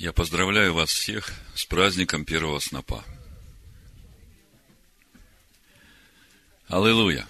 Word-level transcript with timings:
Я 0.00 0.14
поздравляю 0.14 0.72
вас 0.72 0.88
всех 0.88 1.30
с 1.54 1.66
праздником 1.66 2.24
первого 2.24 2.58
снопа. 2.58 3.04
Аллилуйя! 6.68 7.26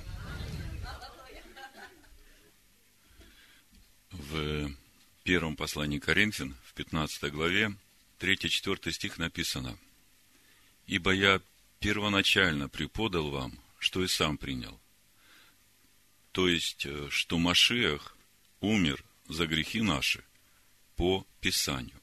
В 4.12 4.72
первом 5.24 5.56
послании 5.56 5.98
Коринфян, 5.98 6.54
в 6.62 6.74
15 6.74 7.32
главе, 7.32 7.74
3-4 8.20 8.92
стих 8.92 9.18
написано, 9.18 9.76
«Ибо 10.86 11.10
я 11.10 11.40
первоначально 11.80 12.68
преподал 12.68 13.30
вам, 13.30 13.58
что 13.80 14.04
и 14.04 14.06
сам 14.06 14.38
принял, 14.38 14.80
то 16.30 16.46
есть, 16.46 16.86
э, 16.86 17.08
что 17.10 17.36
Машиах 17.36 18.16
умер 18.60 19.02
за 19.26 19.48
грехи 19.48 19.80
наши 19.80 20.22
по 20.94 21.26
Писанию, 21.40 21.99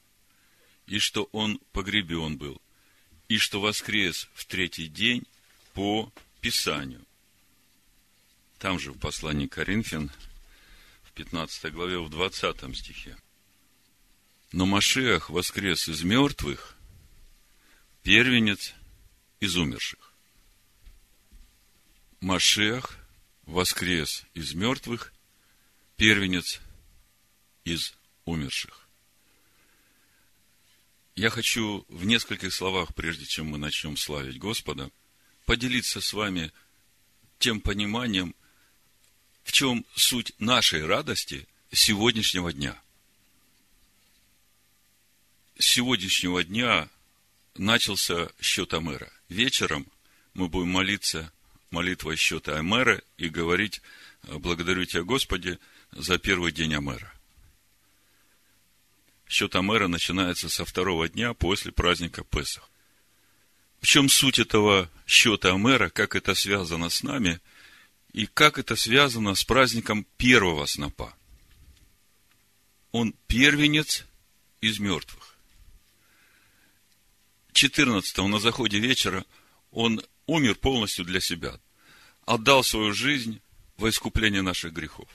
и 0.88 0.98
что 0.98 1.28
он 1.32 1.60
погребен 1.72 2.36
был, 2.38 2.60
и 3.28 3.38
что 3.38 3.60
воскрес 3.60 4.28
в 4.34 4.46
третий 4.46 4.88
день 4.88 5.24
по 5.74 6.12
Писанию. 6.40 7.04
Там 8.58 8.78
же 8.78 8.92
в 8.92 8.98
послании 8.98 9.46
Коринфян, 9.46 10.10
в 11.04 11.12
15 11.12 11.72
главе, 11.72 11.98
в 11.98 12.08
20 12.08 12.76
стихе. 12.76 13.16
Но 14.50 14.66
Машиах 14.66 15.30
воскрес 15.30 15.88
из 15.88 16.02
мертвых, 16.02 16.76
первенец 18.02 18.72
из 19.40 19.56
умерших. 19.56 20.14
Машиах 22.20 22.96
воскрес 23.44 24.24
из 24.34 24.54
мертвых, 24.54 25.12
первенец 25.96 26.60
из 27.64 27.94
умерших. 28.24 28.87
Я 31.18 31.30
хочу 31.30 31.84
в 31.88 32.04
нескольких 32.04 32.54
словах, 32.54 32.94
прежде 32.94 33.26
чем 33.26 33.46
мы 33.46 33.58
начнем 33.58 33.96
славить 33.96 34.38
Господа, 34.38 34.88
поделиться 35.46 36.00
с 36.00 36.12
вами 36.12 36.52
тем 37.40 37.60
пониманием, 37.60 38.36
в 39.42 39.50
чем 39.50 39.84
суть 39.96 40.32
нашей 40.38 40.86
радости 40.86 41.48
сегодняшнего 41.72 42.52
дня. 42.52 42.80
С 45.58 45.64
сегодняшнего 45.64 46.44
дня 46.44 46.88
начался 47.56 48.30
счет 48.40 48.72
Амера. 48.72 49.12
Вечером 49.28 49.88
мы 50.34 50.46
будем 50.46 50.68
молиться 50.68 51.32
молитвой 51.72 52.14
счета 52.14 52.60
Амера 52.60 53.02
и 53.16 53.28
говорить 53.28 53.82
«Благодарю 54.22 54.84
Тебя, 54.84 55.02
Господи, 55.02 55.58
за 55.90 56.16
первый 56.18 56.52
день 56.52 56.76
Амера». 56.76 57.17
Счет 59.28 59.54
Амера 59.56 59.88
начинается 59.88 60.48
со 60.48 60.64
второго 60.64 61.08
дня 61.08 61.34
после 61.34 61.70
праздника 61.70 62.24
Песах. 62.24 62.68
В 63.80 63.86
чем 63.86 64.08
суть 64.08 64.38
этого 64.38 64.90
счета 65.06 65.52
Амера, 65.52 65.90
как 65.90 66.16
это 66.16 66.34
связано 66.34 66.88
с 66.88 67.02
нами, 67.02 67.40
и 68.12 68.26
как 68.26 68.58
это 68.58 68.74
связано 68.74 69.34
с 69.34 69.44
праздником 69.44 70.06
первого 70.16 70.64
снопа? 70.64 71.14
Он 72.90 73.14
первенец 73.26 74.06
из 74.62 74.78
мертвых. 74.78 75.36
14 77.52 78.16
на 78.18 78.40
заходе 78.40 78.78
вечера 78.78 79.26
он 79.72 80.02
умер 80.26 80.56
полностью 80.56 81.04
для 81.04 81.20
себя, 81.20 81.60
отдал 82.24 82.64
свою 82.64 82.94
жизнь 82.94 83.42
во 83.76 83.90
искупление 83.90 84.40
наших 84.40 84.72
грехов. 84.72 85.08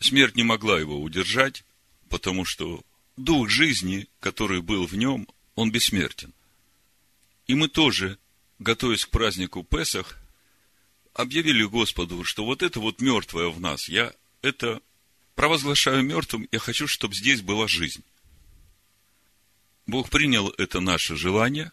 Смерть 0.00 0.36
не 0.36 0.42
могла 0.42 0.78
его 0.78 1.00
удержать, 1.00 1.65
потому 2.08 2.44
что 2.44 2.82
дух 3.16 3.48
жизни, 3.48 4.08
который 4.20 4.60
был 4.60 4.86
в 4.86 4.94
нем, 4.94 5.28
он 5.54 5.70
бессмертен. 5.70 6.32
И 7.46 7.54
мы 7.54 7.68
тоже, 7.68 8.18
готовясь 8.58 9.04
к 9.04 9.10
празднику 9.10 9.64
Песах, 9.64 10.18
объявили 11.14 11.64
Господу, 11.64 12.24
что 12.24 12.44
вот 12.44 12.62
это 12.62 12.80
вот 12.80 13.00
мертвое 13.00 13.48
в 13.48 13.60
нас, 13.60 13.88
я 13.88 14.12
это 14.42 14.80
провозглашаю 15.34 16.02
мертвым, 16.02 16.48
я 16.52 16.58
хочу, 16.58 16.86
чтобы 16.86 17.14
здесь 17.14 17.42
была 17.42 17.68
жизнь. 17.68 18.04
Бог 19.86 20.10
принял 20.10 20.50
это 20.50 20.80
наше 20.80 21.16
желание, 21.16 21.72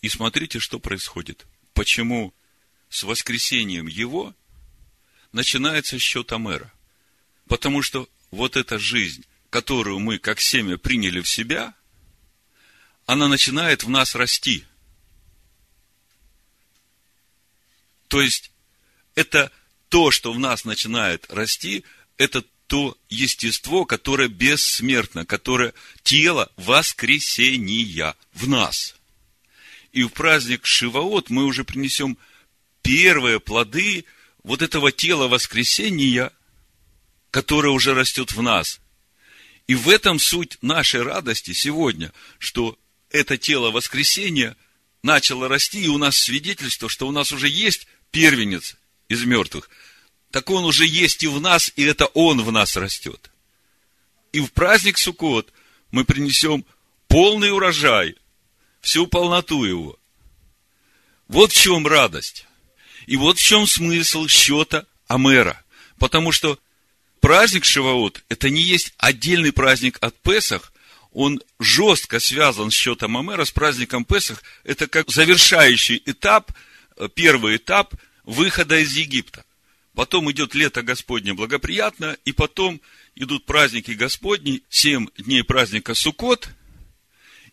и 0.00 0.08
смотрите, 0.08 0.58
что 0.58 0.78
происходит. 0.78 1.46
Почему 1.74 2.34
с 2.88 3.04
воскресением 3.04 3.86
Его 3.86 4.34
начинается 5.32 5.98
счет 5.98 6.32
Амера. 6.32 6.72
Потому 7.48 7.82
что 7.82 8.08
вот 8.32 8.56
эта 8.56 8.78
жизнь, 8.78 9.24
которую 9.50 10.00
мы 10.00 10.18
как 10.18 10.40
семя 10.40 10.76
приняли 10.76 11.20
в 11.20 11.28
себя, 11.28 11.74
она 13.06 13.28
начинает 13.28 13.84
в 13.84 13.90
нас 13.90 14.16
расти. 14.16 14.64
То 18.08 18.20
есть, 18.20 18.50
это 19.14 19.52
то, 19.88 20.10
что 20.10 20.32
в 20.32 20.38
нас 20.38 20.64
начинает 20.64 21.30
расти, 21.30 21.84
это 22.16 22.44
то 22.66 22.96
естество, 23.10 23.84
которое 23.84 24.28
бессмертно, 24.28 25.26
которое 25.26 25.74
тело 26.02 26.50
воскресения 26.56 28.16
в 28.32 28.48
нас. 28.48 28.96
И 29.92 30.04
в 30.04 30.08
праздник 30.08 30.64
Шиваот 30.64 31.28
мы 31.28 31.44
уже 31.44 31.64
принесем 31.64 32.16
первые 32.80 33.40
плоды 33.40 34.06
вот 34.42 34.62
этого 34.62 34.90
тела 34.90 35.28
воскресения, 35.28 36.32
которое 37.32 37.70
уже 37.70 37.94
растет 37.94 38.32
в 38.32 38.40
нас. 38.40 38.80
И 39.66 39.74
в 39.74 39.88
этом 39.88 40.20
суть 40.20 40.58
нашей 40.62 41.02
радости 41.02 41.52
сегодня, 41.52 42.12
что 42.38 42.78
это 43.10 43.36
тело 43.36 43.72
воскресения 43.72 44.56
начало 45.02 45.48
расти, 45.48 45.82
и 45.82 45.88
у 45.88 45.98
нас 45.98 46.16
свидетельство, 46.16 46.88
что 46.88 47.08
у 47.08 47.10
нас 47.10 47.32
уже 47.32 47.48
есть 47.48 47.88
первенец 48.12 48.76
из 49.08 49.24
мертвых– 49.24 49.68
так 50.32 50.48
он 50.48 50.64
уже 50.64 50.86
есть 50.86 51.22
и 51.22 51.28
в 51.28 51.40
нас, 51.40 51.70
и 51.76 51.84
это 51.84 52.06
он 52.06 52.42
в 52.42 52.50
нас 52.50 52.76
растет. 52.76 53.30
И 54.32 54.40
в 54.40 54.50
праздник 54.52 54.96
Суккот 54.96 55.52
мы 55.90 56.06
принесем 56.06 56.64
полный 57.06 57.52
урожай, 57.52 58.16
всю 58.80 59.06
полноту 59.06 59.64
его. 59.64 59.98
Вот 61.28 61.52
в 61.52 61.60
чем 61.60 61.86
радость. 61.86 62.46
И 63.06 63.16
вот 63.16 63.38
в 63.38 63.42
чем 63.42 63.66
смысл 63.66 64.26
счета 64.26 64.86
Амера. 65.06 65.62
Потому 65.98 66.32
что 66.32 66.58
праздник 67.22 67.64
Шиваот– 67.64 68.22
это 68.28 68.50
не 68.50 68.60
есть 68.60 68.92
отдельный 68.98 69.52
праздник 69.52 69.96
от 70.02 70.20
Песах, 70.20 70.72
он 71.12 71.40
жестко 71.60 72.20
связан 72.20 72.70
с 72.70 72.74
счетом 72.74 73.16
Амера, 73.16 73.44
с 73.44 73.50
праздником 73.50 74.04
Песах. 74.04 74.42
Это 74.64 74.86
как 74.86 75.10
завершающий 75.10 76.02
этап, 76.04 76.52
первый 77.14 77.56
этап 77.56 77.94
выхода 78.24 78.78
из 78.78 78.96
Египта. 78.96 79.44
Потом 79.94 80.30
идет 80.30 80.54
лето 80.54 80.82
Господне 80.82 81.34
благоприятно, 81.34 82.16
и 82.24 82.32
потом 82.32 82.80
идут 83.14 83.44
праздники 83.44 83.92
Господни, 83.92 84.62
семь 84.68 85.06
дней 85.18 85.44
праздника 85.44 85.94
Суккот, 85.94 86.48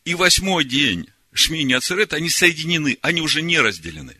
и 0.05 0.15
восьмой 0.15 0.63
день 0.63 1.07
Шмини 1.33 1.73
Ацерет, 1.73 2.13
они 2.13 2.29
соединены, 2.29 2.97
они 3.01 3.21
уже 3.21 3.41
не 3.41 3.59
разделены. 3.59 4.18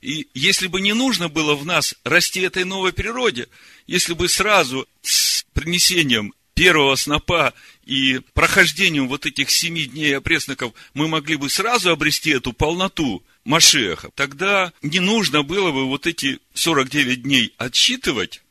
И 0.00 0.28
если 0.34 0.68
бы 0.68 0.80
не 0.80 0.92
нужно 0.92 1.28
было 1.28 1.54
в 1.54 1.66
нас 1.66 1.94
расти 2.04 2.40
этой 2.40 2.64
новой 2.64 2.92
природе, 2.92 3.48
если 3.86 4.12
бы 4.14 4.28
сразу 4.28 4.88
с 5.02 5.44
принесением 5.52 6.34
первого 6.54 6.96
снопа 6.96 7.54
и 7.84 8.20
прохождением 8.34 9.08
вот 9.08 9.26
этих 9.26 9.50
семи 9.50 9.86
дней 9.86 10.16
опресноков 10.16 10.72
мы 10.92 11.06
могли 11.06 11.36
бы 11.36 11.48
сразу 11.48 11.90
обрести 11.90 12.30
эту 12.30 12.52
полноту 12.52 13.22
Машеха, 13.44 14.10
тогда 14.14 14.72
не 14.82 14.98
нужно 15.00 15.42
было 15.42 15.70
бы 15.72 15.86
вот 15.86 16.06
эти 16.06 16.40
49 16.54 17.22
дней 17.22 17.54
отсчитывать, 17.56 18.42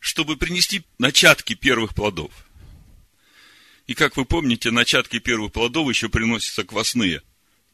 чтобы 0.00 0.36
принести 0.36 0.82
начатки 0.98 1.54
первых 1.54 1.94
плодов. 1.94 2.32
И 3.86 3.94
как 3.94 4.16
вы 4.16 4.24
помните, 4.24 4.70
начатки 4.70 5.18
первых 5.18 5.52
плодов 5.52 5.88
еще 5.88 6.08
приносятся 6.08 6.64
квасные. 6.64 7.22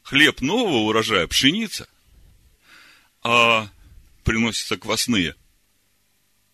Хлеб 0.03 0.41
нового 0.41 0.87
урожая, 0.89 1.25
пшеница, 1.27 1.87
а 3.21 3.69
приносятся 4.23 4.77
квасные. 4.77 5.35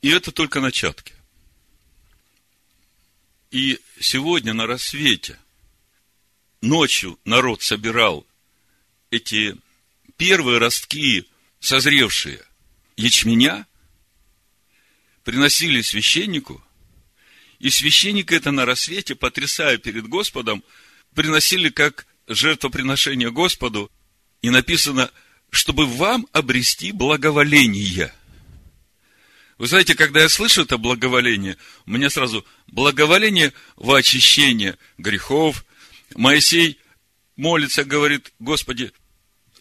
И 0.02 0.10
это 0.10 0.32
только 0.32 0.62
начатки. 0.62 1.14
И 3.52 3.80
сегодня 4.00 4.54
на 4.54 4.68
рассвете, 4.68 5.40
ночью 6.62 7.20
народ 7.26 7.62
собирал 7.62 8.26
эти 9.12 9.58
первые 10.18 10.58
ростки, 10.58 11.28
созревшие 11.60 12.44
ячменя, 12.98 13.66
приносили 15.24 15.82
священнику, 15.82 16.64
и 17.60 17.70
священник 17.70 18.32
это 18.32 18.52
на 18.52 18.66
рассвете, 18.66 19.16
потрясая 19.16 19.78
перед 19.78 20.08
Господом, 20.08 20.64
приносили 21.14 21.70
как 21.70 22.06
жертвоприношение 22.28 23.32
Господу, 23.32 23.92
и 24.42 24.50
написано, 24.50 25.12
чтобы 25.50 25.86
вам 25.86 26.28
обрести 26.32 26.92
благоволение. 26.92 28.14
Вы 29.58 29.68
знаете, 29.68 29.96
когда 29.96 30.22
я 30.22 30.30
слышу 30.30 30.64
это 30.64 30.78
благоволение, 30.78 31.58
у 31.86 31.92
меня 31.92 32.10
сразу 32.10 32.46
благоволение 32.68 33.54
во 33.78 33.98
очищение 33.98 34.78
грехов. 34.98 35.66
Моисей 36.16 36.78
молится, 37.38 37.86
говорит, 37.86 38.34
Господи, 38.40 38.92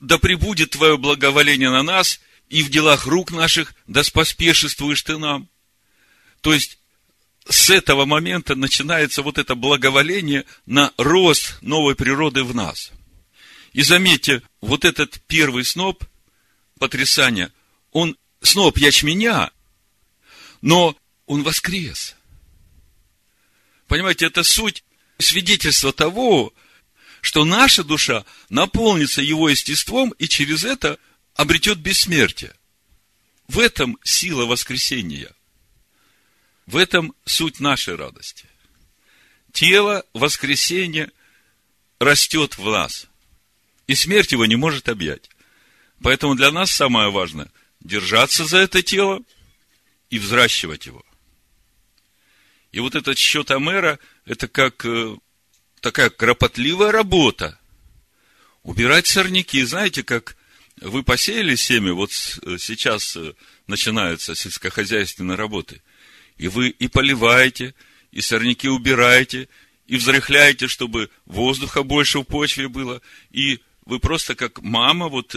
да 0.01 0.19
пребудет 0.19 0.71
Твое 0.71 0.99
благоволение 0.99 1.71
на 1.71 1.83
нас, 1.83 2.21
и 2.49 2.63
в 2.63 2.71
делах 2.71 3.07
рук 3.07 3.31
наших, 3.31 3.75
да 3.87 4.03
споспешествуешь 4.03 5.03
Ты 5.03 5.17
нам. 5.17 5.49
То 6.41 6.53
есть, 6.53 6.79
с 7.49 7.71
этого 7.71 8.05
момента 8.05 8.55
начинается 8.55 9.23
вот 9.23 9.39
это 9.39 9.55
благоволение 9.55 10.45
на 10.67 10.93
рост 10.97 11.59
новой 11.61 11.95
природы 11.95 12.43
в 12.43 12.55
нас. 12.55 12.91
И 13.75 13.83
заметьте, 13.83 14.41
вот 14.61 14.85
этот 14.85 15.21
первый 15.27 15.65
сноп 15.65 16.05
потрясания, 16.79 17.53
он 17.91 18.17
сноп 18.41 18.79
ячменя, 18.79 19.51
но 20.63 20.97
он 21.27 21.43
воскрес. 21.43 22.15
Понимаете, 23.89 24.27
это 24.27 24.45
суть 24.45 24.85
свидетельства 25.19 25.93
того, 25.93 26.55
что 27.21 27.45
наша 27.45 27.83
душа 27.83 28.25
наполнится 28.49 29.21
его 29.21 29.49
естеством 29.49 30.11
и 30.19 30.29
через 30.29 30.65
это 30.65 30.99
обретет 31.35 31.79
бессмертие. 31.79 32.55
В 33.49 33.59
этом 33.59 33.99
сила 34.05 34.45
воскресения. 34.47 35.35
В 36.67 36.77
этом 36.77 37.13
суть 37.25 37.59
нашей 37.59 37.97
радости. 37.97 38.47
Тело 39.53 40.07
воскресения 40.13 41.11
растет 41.99 42.57
в 42.57 42.71
нас. 42.71 43.09
И 43.87 43.95
смерть 43.95 44.33
его 44.33 44.47
не 44.47 44.57
может 44.57 44.89
объять. 44.89 45.31
Поэтому 46.03 46.35
для 46.35 46.51
нас 46.51 46.71
самое 46.71 47.11
важное– 47.11 47.51
держаться 47.81 48.45
за 48.47 48.59
это 48.59 48.83
тело– 48.83 49.21
и 50.15 50.19
взращивать 50.21 50.87
его. 50.87 51.05
И 52.71 52.79
вот 52.79 52.95
этот 52.95 53.19
счет 53.19 53.51
Амера, 53.51 53.99
это 54.27 54.47
как 54.47 54.87
э, 54.87 55.17
такая 55.81 56.09
кропотливая 56.09 56.93
работа. 56.93 57.59
Убирать 58.63 59.09
сорняки. 59.09 59.61
Знаете, 59.65 60.05
как 60.05 60.37
вы 60.81 61.03
посеяли 61.03 61.57
семя, 61.57 61.95
вот 61.95 62.11
э, 62.13 62.59
сейчас 62.61 63.17
э, 63.17 63.35
начинаются 63.67 64.37
сельскохозяйственные 64.37 65.37
работы, 65.37 65.83
и 66.37 66.47
вы 66.47 66.69
и 66.69 66.87
поливаете, 66.87 67.75
и 68.13 68.21
сорняки 68.21 68.69
убираете, 68.69 69.49
и 69.89 69.97
взрыхляете, 69.97 70.69
чтобы 70.69 71.11
воздуха 71.27 71.83
больше 71.83 72.21
в 72.21 72.25
почве 72.25 72.69
было, 72.69 73.03
и 73.33 73.61
вы 73.87 73.99
просто 73.99 74.35
как 74.35 74.63
мама 74.63 75.09
вот 75.09 75.35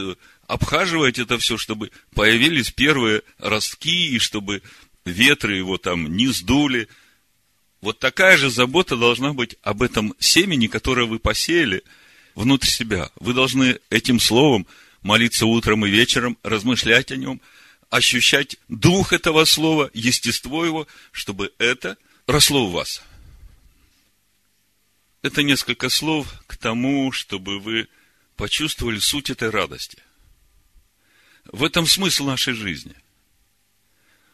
обхаживаете 0.48 1.24
это 1.24 1.38
все, 1.38 1.58
чтобы 1.58 1.92
появились 2.14 2.72
первые 2.72 3.24
ростки, 3.38 4.10
и 4.16 4.20
чтобы 4.20 4.62
ветры 5.06 5.56
его 5.58 5.78
там 5.78 6.16
не 6.16 6.28
сдули. 6.28 6.88
Вот 7.82 8.00
такая 8.00 8.38
же 8.38 8.50
забота 8.50 8.96
должна 8.96 9.34
быть 9.34 9.56
об 9.62 9.82
этом 9.82 10.14
семени, 10.20 10.68
которое 10.68 11.06
вы 11.06 11.20
посеяли 11.20 11.84
внутрь 12.36 12.68
себя. 12.68 13.12
Вы 13.20 13.34
должны 13.34 13.80
этим 13.90 14.20
словом 14.20 14.66
молиться 15.02 15.46
утром 15.46 15.86
и 15.86 15.90
вечером, 15.90 16.38
размышлять 16.44 17.12
о 17.12 17.18
нем, 17.18 17.42
ощущать 17.90 18.58
дух 18.68 19.14
этого 19.14 19.46
слова, 19.46 19.90
естество 19.94 20.66
его, 20.66 20.88
чтобы 21.12 21.52
это 21.58 21.98
росло 22.26 22.66
у 22.66 22.70
вас. 22.70 23.02
Это 25.22 25.44
несколько 25.44 25.90
слов 25.90 26.28
к 26.48 26.58
тому, 26.58 27.12
чтобы 27.12 27.60
вы 27.60 27.88
почувствовали 28.38 29.00
суть 29.00 29.30
этой 29.30 29.50
радости. 29.50 29.98
В 31.46 31.64
этом 31.64 31.86
смысл 31.86 32.26
нашей 32.26 32.54
жизни. 32.54 32.96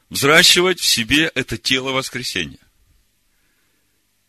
Взращивать 0.10 0.80
в 0.80 0.86
себе 0.86 1.32
это 1.34 1.58
тело 1.58 1.92
воскресения. 1.92 2.60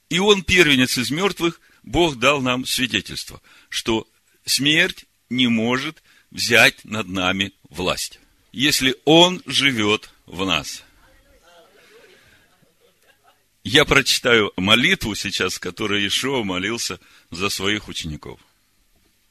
И 0.08 0.18
он 0.18 0.42
первенец 0.42 0.96
из 0.96 1.10
мертвых, 1.10 1.60
Бог 1.82 2.18
дал 2.18 2.40
нам 2.40 2.64
свидетельство, 2.64 3.42
что 3.68 4.08
смерть 4.46 5.06
не 5.28 5.48
может 5.48 6.02
взять 6.30 6.84
над 6.84 7.08
нами 7.08 7.52
власть, 7.68 8.20
если 8.52 8.96
Он 9.04 9.42
живет 9.46 10.10
в 10.26 10.46
нас. 10.46 10.82
Я 13.64 13.84
прочитаю 13.84 14.52
молитву 14.56 15.14
сейчас, 15.14 15.58
которой 15.58 16.06
Ишуа 16.06 16.44
молился 16.44 17.00
за 17.30 17.48
своих 17.48 17.88
учеников. 17.88 18.38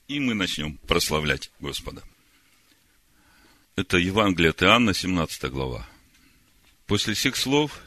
И 0.08 0.20
мы 0.20 0.34
начнем 0.34 0.78
прославлять 0.80 1.50
Господа. 1.60 2.04
Это 3.76 3.98
Евангелие 3.98 4.52
от 4.52 4.62
Иоанна, 4.62 4.94
17 4.94 5.50
глава. 5.50 5.88
После 6.86 7.16
сих 7.16 7.38
слов 7.38 7.80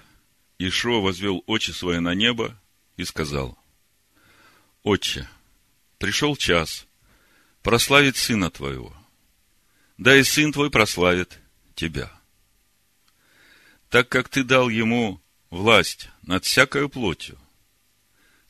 Ишуа 0.58 1.00
возвел 1.00 1.44
очи 1.46 1.72
свои 1.72 1.98
на 1.98 2.14
небо 2.14 2.58
и 2.96 3.04
сказал, 3.04 3.58
«Отче, 4.82 5.28
пришел 5.98 6.36
час 6.36 6.86
прославить 7.62 8.16
Сына 8.16 8.50
Твоего, 8.50 8.96
да 9.98 10.16
и 10.16 10.22
Сын 10.22 10.52
Твой 10.52 10.70
прославит 10.70 11.38
Тебя. 11.74 12.10
Так 13.90 14.08
как 14.08 14.30
Ты 14.30 14.42
дал 14.42 14.70
Ему 14.70 15.20
власть 15.50 16.08
над 16.22 16.44
всякою 16.44 16.88
плотью, 16.88 17.38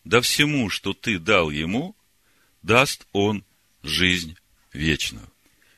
да 0.05 0.21
всему, 0.21 0.71
что 0.71 0.93
Ты 0.93 1.19
дал 1.19 1.51
Ему, 1.51 1.97
даст 2.63 3.07
Он 3.13 3.45
жизнь 3.87 4.37
вечную. 4.73 5.29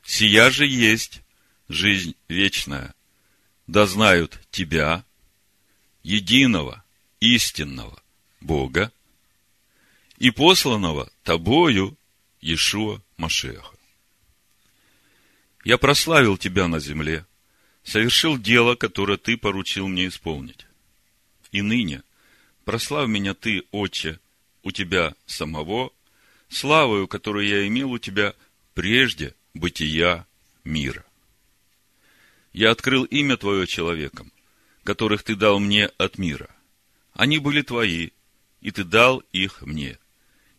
Сия 0.05 0.51
же 0.51 0.67
есть 0.67 1.23
жизнь 1.69 2.15
вечная, 2.29 2.95
да 3.67 3.87
знают 3.87 4.41
Тебя, 4.51 5.05
единого, 6.03 6.85
истинного 7.21 8.03
Бога 8.41 8.93
и 10.17 10.31
посланного 10.31 11.13
Тобою 11.23 11.97
Иешуа 12.41 13.03
Машеха. 13.17 13.77
Я 15.65 15.77
прославил 15.77 16.39
Тебя 16.39 16.69
на 16.69 16.81
земле, 16.81 17.27
совершил 17.83 18.39
дело, 18.39 18.75
которое 18.75 19.19
Ты 19.19 19.37
поручил 19.37 19.89
мне 19.89 20.09
исполнить. 20.09 20.67
И 21.53 21.63
ныне 21.63 22.03
прослав 22.65 23.09
меня 23.09 23.35
Ты, 23.35 23.65
Отче, 23.71 24.19
у 24.63 24.71
Тебя 24.71 25.15
самого, 25.27 25.93
славою, 26.49 27.09
которую 27.09 27.47
я 27.47 27.67
имел 27.67 27.93
у 27.93 27.99
Тебя 27.99 28.35
прежде 28.75 29.35
бытия 29.55 30.27
мира 30.65 31.05
я 32.59 32.73
открыл 32.73 33.05
имя 33.05 33.37
Твое 33.37 33.69
человекам, 33.69 34.33
которых 34.83 35.23
Ты 35.23 35.37
дал 35.37 35.61
мне 35.61 35.87
от 35.97 36.19
мира. 36.19 36.51
Они 37.13 37.39
были 37.39 37.63
Твои, 37.63 38.11
и 38.61 38.73
Ты 38.73 38.83
дал 38.83 39.23
их 39.33 39.63
мне. 39.63 39.97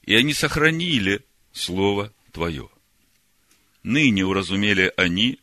И 0.04 0.16
они 0.16 0.34
сохранили 0.34 1.26
Слово 1.52 2.14
Твое. 2.32 2.70
Ныне 3.84 4.26
уразумели 4.26 4.94
они, 4.96 5.40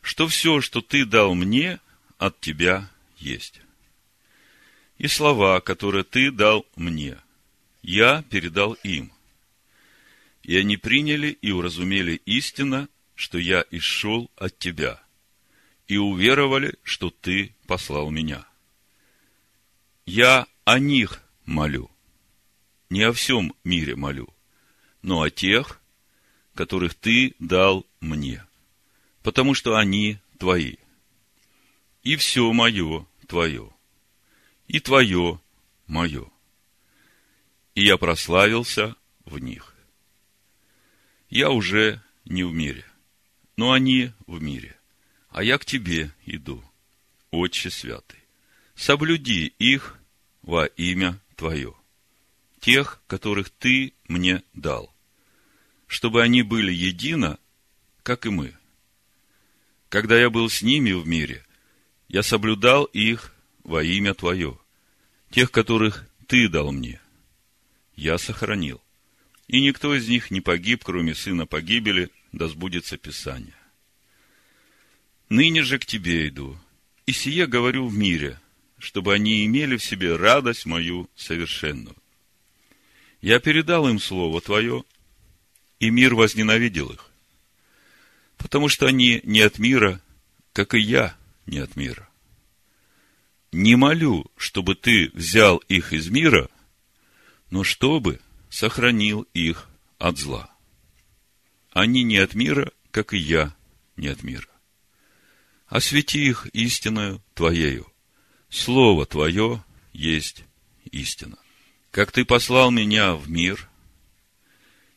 что 0.00 0.26
все, 0.26 0.62
что 0.62 0.80
Ты 0.80 1.04
дал 1.04 1.34
мне, 1.34 1.80
от 2.16 2.40
Тебя 2.40 2.90
есть. 3.18 3.60
И 4.96 5.06
слова, 5.06 5.60
которые 5.60 6.04
Ты 6.04 6.30
дал 6.30 6.66
мне, 6.76 7.18
я 7.82 8.22
передал 8.30 8.72
им. 8.84 9.12
И 10.50 10.56
они 10.56 10.76
приняли 10.76 11.28
и 11.28 11.52
уразумели 11.52 12.20
истинно, 12.26 12.88
что 13.14 13.38
я 13.38 13.64
исшел 13.70 14.28
от 14.34 14.58
Тебя– 14.58 15.00
и 15.90 15.96
уверовали, 15.96 16.76
что 16.84 17.10
ты 17.10 17.52
послал 17.66 18.10
меня. 18.10 18.46
Я 20.06 20.46
о 20.64 20.78
них 20.78 21.20
молю, 21.46 21.90
не 22.90 23.02
о 23.02 23.12
всем 23.12 23.52
мире 23.64 23.96
молю, 23.96 24.32
но 25.02 25.22
о 25.22 25.30
тех, 25.30 25.80
которых 26.54 26.94
ты 26.94 27.34
дал 27.40 27.84
мне, 27.98 28.46
потому 29.24 29.54
что 29.54 29.76
они 29.76 30.20
твои. 30.38 30.76
И 32.04 32.14
все 32.14 32.52
мое 32.52 33.04
твое, 33.26 33.74
и 34.68 34.78
твое 34.78 35.40
мое. 35.88 36.30
И 37.74 37.84
я 37.84 37.96
прославился 37.96 38.94
в 39.24 39.40
них. 39.40 39.69
Я 41.30 41.50
уже 41.50 42.02
не 42.26 42.44
в 42.44 42.52
мире, 42.52 42.84
но 43.56 43.72
они 43.72 44.12
в 44.26 44.42
мире 44.42 44.76
а 45.30 45.42
я 45.42 45.58
к 45.58 45.64
тебе 45.64 46.12
иду, 46.26 46.62
Отче 47.30 47.70
Святый. 47.70 48.18
Соблюди 48.74 49.46
их 49.58 49.98
во 50.42 50.66
имя 50.66 51.20
Твое, 51.36 51.74
тех, 52.60 53.00
которых 53.06 53.50
Ты 53.50 53.94
мне 54.08 54.42
дал, 54.54 54.94
чтобы 55.86 56.22
они 56.22 56.42
были 56.42 56.72
едино, 56.72 57.38
как 58.02 58.26
и 58.26 58.30
мы. 58.30 58.56
Когда 59.88 60.18
я 60.18 60.30
был 60.30 60.48
с 60.48 60.62
ними 60.62 60.92
в 60.92 61.06
мире, 61.06 61.44
я 62.08 62.22
соблюдал 62.22 62.84
их 62.84 63.34
во 63.62 63.82
имя 63.82 64.14
Твое, 64.14 64.58
тех, 65.30 65.50
которых 65.50 66.08
Ты 66.26 66.48
дал 66.48 66.72
мне. 66.72 67.00
Я 67.94 68.18
сохранил. 68.18 68.80
И 69.50 69.60
никто 69.60 69.96
из 69.96 70.06
них 70.06 70.30
не 70.30 70.40
погиб, 70.40 70.84
кроме 70.84 71.12
сына 71.12 71.44
погибели, 71.44 72.10
да 72.30 72.46
сбудется 72.46 72.96
Писание. 72.96 73.56
Ныне 75.28 75.64
же 75.64 75.80
к 75.80 75.86
тебе 75.86 76.28
иду, 76.28 76.56
И 77.06 77.12
сие 77.12 77.48
говорю 77.48 77.88
в 77.88 77.98
мире, 77.98 78.38
чтобы 78.78 79.12
они 79.12 79.44
имели 79.44 79.76
в 79.76 79.82
себе 79.82 80.14
радость 80.14 80.66
мою 80.66 81.10
совершенную. 81.16 81.96
Я 83.20 83.40
передал 83.40 83.88
им 83.88 83.98
Слово 83.98 84.40
Твое, 84.40 84.84
и 85.80 85.90
мир 85.90 86.14
возненавидел 86.14 86.92
их, 86.92 87.10
потому 88.36 88.68
что 88.68 88.86
они 88.86 89.20
не 89.24 89.40
от 89.40 89.58
мира, 89.58 90.00
как 90.52 90.74
и 90.74 90.78
я 90.78 91.16
не 91.46 91.58
от 91.58 91.74
мира. 91.74 92.08
Не 93.50 93.74
молю, 93.74 94.30
чтобы 94.36 94.76
ты 94.76 95.10
взял 95.12 95.56
их 95.56 95.92
из 95.92 96.08
мира, 96.08 96.48
но 97.50 97.64
чтобы 97.64 98.20
сохранил 98.50 99.22
их 99.32 99.68
от 99.98 100.18
зла. 100.18 100.50
Они 101.72 102.02
не 102.02 102.18
от 102.18 102.34
мира, 102.34 102.72
как 102.90 103.14
и 103.14 103.18
я 103.18 103.54
не 103.96 104.08
от 104.08 104.22
мира. 104.22 104.48
Освети 105.66 106.26
их 106.26 106.46
истиною 106.46 107.22
Твоею. 107.34 107.86
Слово 108.48 109.06
Твое 109.06 109.64
есть 109.92 110.44
истина. 110.90 111.38
Как 111.92 112.10
Ты 112.10 112.24
послал 112.24 112.70
меня 112.70 113.14
в 113.14 113.30
мир, 113.30 113.68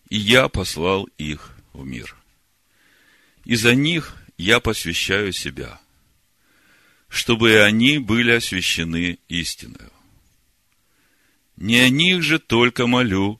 и 0.09 0.17
я 0.17 0.47
послал 0.47 1.05
их 1.17 1.55
в 1.73 1.85
мир. 1.85 2.15
И 3.45 3.55
за 3.55 3.75
них 3.75 4.17
я 4.37 4.59
посвящаю 4.59 5.31
себя, 5.31 5.79
чтобы 7.07 7.61
они 7.61 7.99
были 7.99 8.31
освящены 8.31 9.19
истиною. 9.27 9.91
Не 11.55 11.79
о 11.79 11.89
них 11.89 12.23
же 12.23 12.39
только 12.39 12.87
молю, 12.87 13.39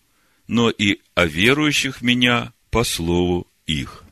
но 0.54 0.70
и 0.70 1.00
о 1.16 1.26
верующих 1.26 2.04
меня 2.04 2.54
по 2.70 2.84
слову 2.84 3.48
их. 3.66 4.04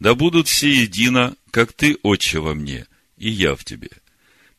Да 0.00 0.16
будут 0.16 0.48
все 0.48 0.68
едино, 0.82 1.36
как 1.52 1.72
ты, 1.72 1.96
Отче, 2.02 2.40
во 2.40 2.54
мне, 2.54 2.88
и 3.16 3.30
я 3.30 3.54
в 3.54 3.64
тебе, 3.64 3.90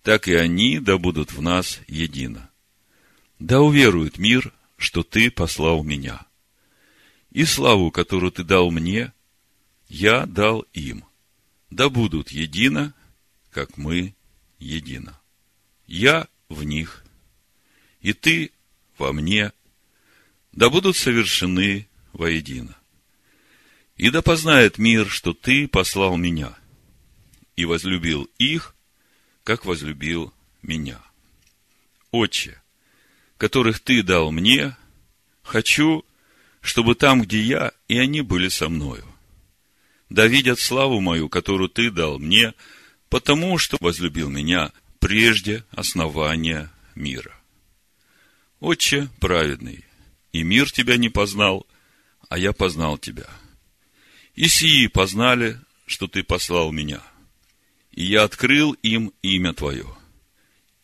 так 0.03 0.29
и 0.29 0.33
они 0.35 0.79
да 0.79 0.97
будут 0.97 1.33
в 1.33 1.41
нас 1.41 1.81
едино. 1.89 2.49
Да 3.39 3.59
уверует 3.59 4.17
мир, 4.17 4.53
что 4.77 5.03
ты 5.03 5.29
послал 5.29 5.83
меня. 5.83 6.25
И 7.29 7.43
славу, 7.43 7.91
которую 7.91 8.31
ты 8.31 8.45
дал 8.45 8.71
мне, 8.71 9.11
я 9.89 10.25
дал 10.25 10.61
им. 10.71 11.03
Да 11.71 11.89
будут 11.89 12.31
едино, 12.31 12.93
как 13.51 13.75
мы 13.75 14.15
едино. 14.59 15.19
Я 15.87 16.29
в 16.47 16.63
них, 16.63 17.03
и 17.99 18.13
ты 18.13 18.53
во 18.97 19.11
мне, 19.11 19.51
да 20.55 20.69
будут 20.69 20.95
совершены 20.95 21.87
воедино. 22.13 22.75
И 23.97 24.09
да 24.09 24.21
познает 24.21 24.77
мир, 24.77 25.09
что 25.09 25.33
ты 25.33 25.67
послал 25.67 26.17
меня, 26.17 26.57
и 27.55 27.65
возлюбил 27.65 28.29
их, 28.37 28.75
как 29.43 29.65
возлюбил 29.65 30.33
меня. 30.61 30.99
Отче, 32.11 32.61
которых 33.37 33.79
ты 33.79 34.01
дал 34.03 34.31
мне, 34.31 34.75
хочу, 35.43 36.03
чтобы 36.61 36.95
там, 36.95 37.21
где 37.21 37.41
я, 37.41 37.71
и 37.87 37.97
они 37.97 38.21
были 38.21 38.49
со 38.49 38.69
мною. 38.69 39.05
Да 40.09 40.27
видят 40.27 40.59
славу 40.59 40.99
мою, 40.99 41.29
которую 41.29 41.69
ты 41.69 41.91
дал 41.91 42.19
мне, 42.19 42.53
потому 43.09 43.57
что 43.57 43.77
возлюбил 43.79 44.29
меня 44.29 44.71
прежде 44.99 45.63
основания 45.71 46.71
мира. 46.95 47.33
Отче 48.59 49.09
праведный, 49.19 49.84
и 50.35 50.43
мир 50.43 50.69
тебя 50.69 50.97
не 50.97 51.07
познал, 51.07 51.65
а 52.27 52.37
я 52.37 52.51
познал 52.51 52.97
тебя. 52.97 53.29
И 54.33 54.49
сии 54.49 54.87
познали, 54.87 55.61
что 55.85 56.09
ты 56.09 56.23
послал 56.23 56.73
меня. 56.73 57.01
И 57.91 58.03
я 58.03 58.23
открыл 58.23 58.73
им 58.83 59.13
имя 59.21 59.53
твое. 59.53 59.87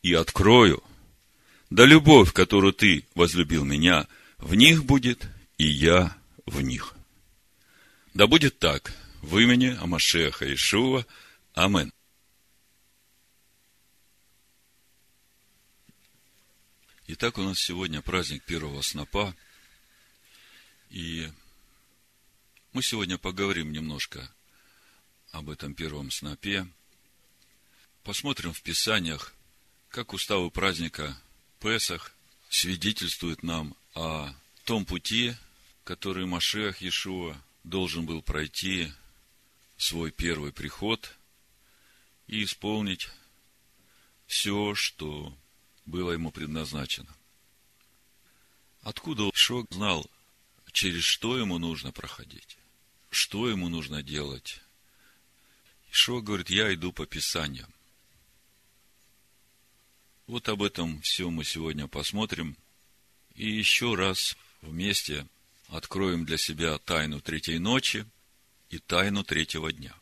И 0.03 0.13
открою, 0.13 0.81
да 1.70 1.86
любовь, 1.86 2.31
которую 2.31 2.72
ты 2.72 3.03
возлюбил 3.13 3.65
меня, 3.65 4.08
в 4.38 4.55
них 4.55 4.86
будет, 4.86 5.27
и 5.58 5.67
я 5.67 6.15
в 6.46 6.62
них. 6.62 6.93
Да 8.13 8.27
будет 8.27 8.58
так, 8.58 8.93
в 9.22 9.38
имени 9.38 9.77
Амашеха 9.81 10.46
Ишува. 10.53 11.05
Амин. 11.53 11.91
Итак, 17.13 17.38
у 17.38 17.41
нас 17.41 17.60
сегодня 17.60 18.01
праздник 18.01 18.41
первого 18.46 18.82
снопа. 18.82 19.36
И 20.89 21.30
мы 22.72 22.82
сегодня 22.82 23.18
поговорим 23.18 23.74
немножко 23.74 24.34
об 25.34 25.50
этом 25.50 25.75
первом 25.75 26.10
снопе. 26.10 26.65
Посмотрим 28.06 28.53
в 28.53 28.62
Писаниях, 28.62 29.36
как 29.89 30.13
уставы 30.13 30.50
праздника 30.51 31.22
Песах 31.60 32.13
свидетельствуют 32.48 33.44
нам 33.44 33.75
о 33.94 34.34
том 34.63 34.86
пути, 34.86 35.36
который 35.84 36.25
Машех 36.25 36.82
Иешуа 36.82 37.36
должен 37.65 38.06
был 38.06 38.22
пройти 38.22 38.89
свой 39.75 40.12
первый 40.12 40.53
приход 40.53 41.18
и 42.27 42.46
исполнить 42.46 43.10
все, 44.27 44.75
что 44.75 45.38
было 45.86 46.12
ему 46.12 46.32
предназначено. 46.32 47.14
Откуда 48.82 49.30
Шок 49.34 49.72
знал, 49.72 50.10
через 50.72 51.04
что 51.04 51.38
ему 51.38 51.58
нужно 51.58 51.92
проходить, 51.92 52.58
что 53.10 53.50
ему 53.50 53.70
нужно 53.70 54.02
делать? 54.02 54.62
Шок 55.92 56.24
говорит, 56.24 56.50
я 56.50 56.74
иду 56.74 56.92
по 56.92 57.06
Писаниям. 57.06 57.72
Вот 60.28 60.48
об 60.48 60.64
этом 60.64 61.02
все 61.02 61.30
мы 61.30 61.44
сегодня 61.44 61.88
посмотрим. 61.88 62.56
И 63.36 63.50
еще 63.50 63.96
раз 63.96 64.38
вместе 64.62 65.28
откроем 65.68 66.26
для 66.26 66.38
себя 66.38 66.78
тайну 66.78 67.20
третьей 67.20 67.60
ночи 67.60 68.06
и 68.70 68.80
тайну 68.80 69.24
третьего 69.24 69.74
дня. 69.74 69.94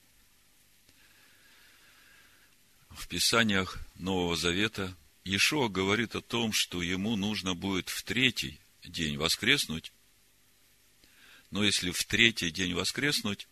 В 2.91 3.07
Писаниях 3.07 3.79
Нового 3.95 4.35
Завета– 4.35 4.95
Ешуа 5.23 5.67
говорит 5.67 6.15
о 6.15 6.21
том, 6.21 6.53
что 6.53 6.81
ему 6.81 7.15
нужно 7.15 7.53
будет 7.53 7.89
в 7.89 8.03
третий 8.03 8.59
день 8.83 9.17
воскреснуть. 9.17 9.91
Но 11.51 11.63
если 11.63 11.91
в 11.91 12.03
третий 12.05 12.51
день 12.51 12.73
воскреснуть, 12.73 13.47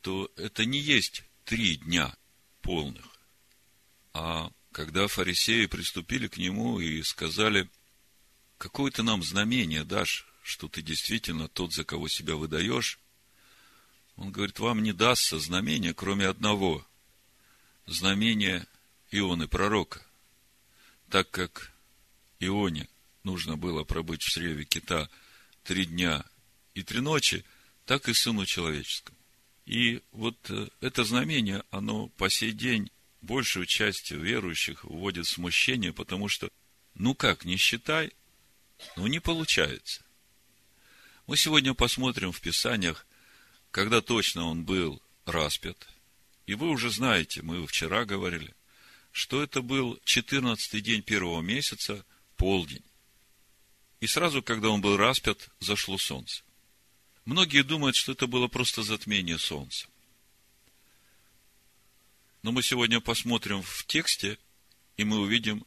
то 0.00 0.30
это 0.36 0.64
не 0.64 0.80
есть 0.80 1.22
три 1.44 1.76
дня 1.76 2.14
полных. 2.62 3.04
А 4.12 4.50
когда 4.72 5.06
фарисеи 5.06 5.66
приступили 5.66 6.28
к 6.28 6.38
нему 6.38 6.80
и 6.80 7.02
сказали, 7.02 7.68
какое 8.58 8.90
ты 8.90 9.02
нам 9.02 9.22
знамение 9.22 9.84
дашь, 9.84 10.26
что 10.42 10.68
ты 10.68 10.82
действительно 10.82 11.48
тот, 11.48 11.72
за 11.72 11.84
кого 11.84 12.08
себя 12.08 12.36
выдаешь, 12.36 12.98
он 14.16 14.32
говорит, 14.32 14.58
вам 14.58 14.82
не 14.82 14.92
дастся 14.92 15.38
знамение, 15.38 15.94
кроме 15.94 16.26
одного. 16.26 16.86
Знамение 17.86 18.66
Ионы 19.10 19.48
пророка 19.48 20.04
так 21.10 21.30
как 21.30 21.72
Ионе 22.38 22.88
нужно 23.24 23.56
было 23.56 23.84
пробыть 23.84 24.22
в 24.22 24.30
чреве 24.30 24.64
кита 24.64 25.10
три 25.64 25.84
дня 25.84 26.24
и 26.74 26.82
три 26.82 27.00
ночи, 27.00 27.44
так 27.84 28.08
и 28.08 28.14
Сыну 28.14 28.46
Человеческому. 28.46 29.18
И 29.66 30.02
вот 30.12 30.38
э, 30.50 30.68
это 30.80 31.04
знамение, 31.04 31.64
оно 31.70 32.08
по 32.10 32.30
сей 32.30 32.52
день 32.52 32.90
большую 33.20 33.66
часть 33.66 34.12
верующих 34.12 34.84
вводит 34.84 35.26
в 35.26 35.30
смущение, 35.30 35.92
потому 35.92 36.28
что, 36.28 36.48
ну 36.94 37.14
как, 37.14 37.44
не 37.44 37.56
считай, 37.56 38.12
ну 38.96 39.06
не 39.06 39.20
получается. 39.20 40.02
Мы 41.26 41.36
сегодня 41.36 41.74
посмотрим 41.74 42.32
в 42.32 42.40
Писаниях, 42.40 43.06
когда 43.70 44.00
точно 44.00 44.44
он 44.44 44.64
был 44.64 45.02
распят. 45.26 45.88
И 46.46 46.54
вы 46.54 46.68
уже 46.70 46.90
знаете, 46.90 47.42
мы 47.42 47.66
вчера 47.66 48.04
говорили, 48.04 48.54
что 49.12 49.42
это 49.42 49.62
был 49.62 49.98
14 50.04 50.82
день 50.82 51.02
первого 51.02 51.40
месяца, 51.40 52.04
полдень. 52.36 52.84
И 54.00 54.06
сразу, 54.06 54.42
когда 54.42 54.70
он 54.70 54.80
был 54.80 54.96
распят, 54.96 55.48
зашло 55.58 55.98
солнце. 55.98 56.42
Многие 57.24 57.62
думают, 57.62 57.96
что 57.96 58.12
это 58.12 58.26
было 58.26 58.48
просто 58.48 58.82
затмение 58.82 59.38
солнца. 59.38 59.86
Но 62.42 62.52
мы 62.52 62.62
сегодня 62.62 63.00
посмотрим 63.00 63.62
в 63.62 63.84
тексте, 63.86 64.38
и 64.96 65.04
мы 65.04 65.18
увидим, 65.18 65.66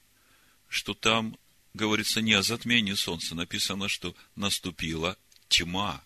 что 0.67 0.95
там 0.95 1.38
говорится 1.73 2.21
не 2.21 2.33
о 2.33 2.41
затмении 2.41 2.93
солнца. 2.93 3.35
Написано, 3.35 3.88
что 3.88 4.15
наступила 4.35 5.17
тьма. 5.47 6.03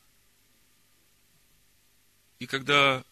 И 2.40 2.46
когда 2.46 3.06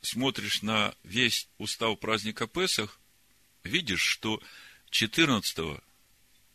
смотришь 0.00 0.62
на 0.62 0.94
весь 1.04 1.48
устав 1.58 1.98
праздника 2.00 2.46
Песах, 2.46 2.98
видишь, 3.68 4.02
что 4.02 4.42
14 4.90 5.80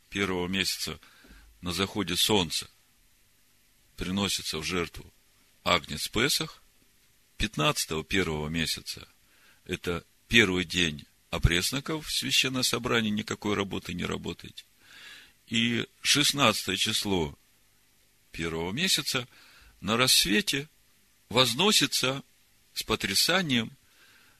первого 0.09 0.47
месяца 0.47 0.99
на 1.61 1.71
заходе 1.71 2.15
солнца 2.15 2.69
приносится 3.95 4.57
в 4.57 4.63
жертву 4.63 5.13
Агнец 5.63 6.07
Песах, 6.07 6.61
15 7.37 8.07
первого 8.07 8.49
месяца 8.49 9.07
это 9.65 10.05
первый 10.27 10.65
день 10.65 11.05
опресноков 11.29 12.07
в 12.07 12.11
священное 12.11 12.63
собрание 12.63 13.11
никакой 13.11 13.55
работы 13.55 13.93
не 13.93 14.05
работаете. 14.05 14.65
И 15.47 15.87
16 16.01 16.77
число 16.79 17.37
первого 18.31 18.71
месяца 18.71 19.27
на 19.81 19.97
рассвете 19.97 20.69
возносится 21.29 22.23
с 22.73 22.83
потрясанием 22.83 23.71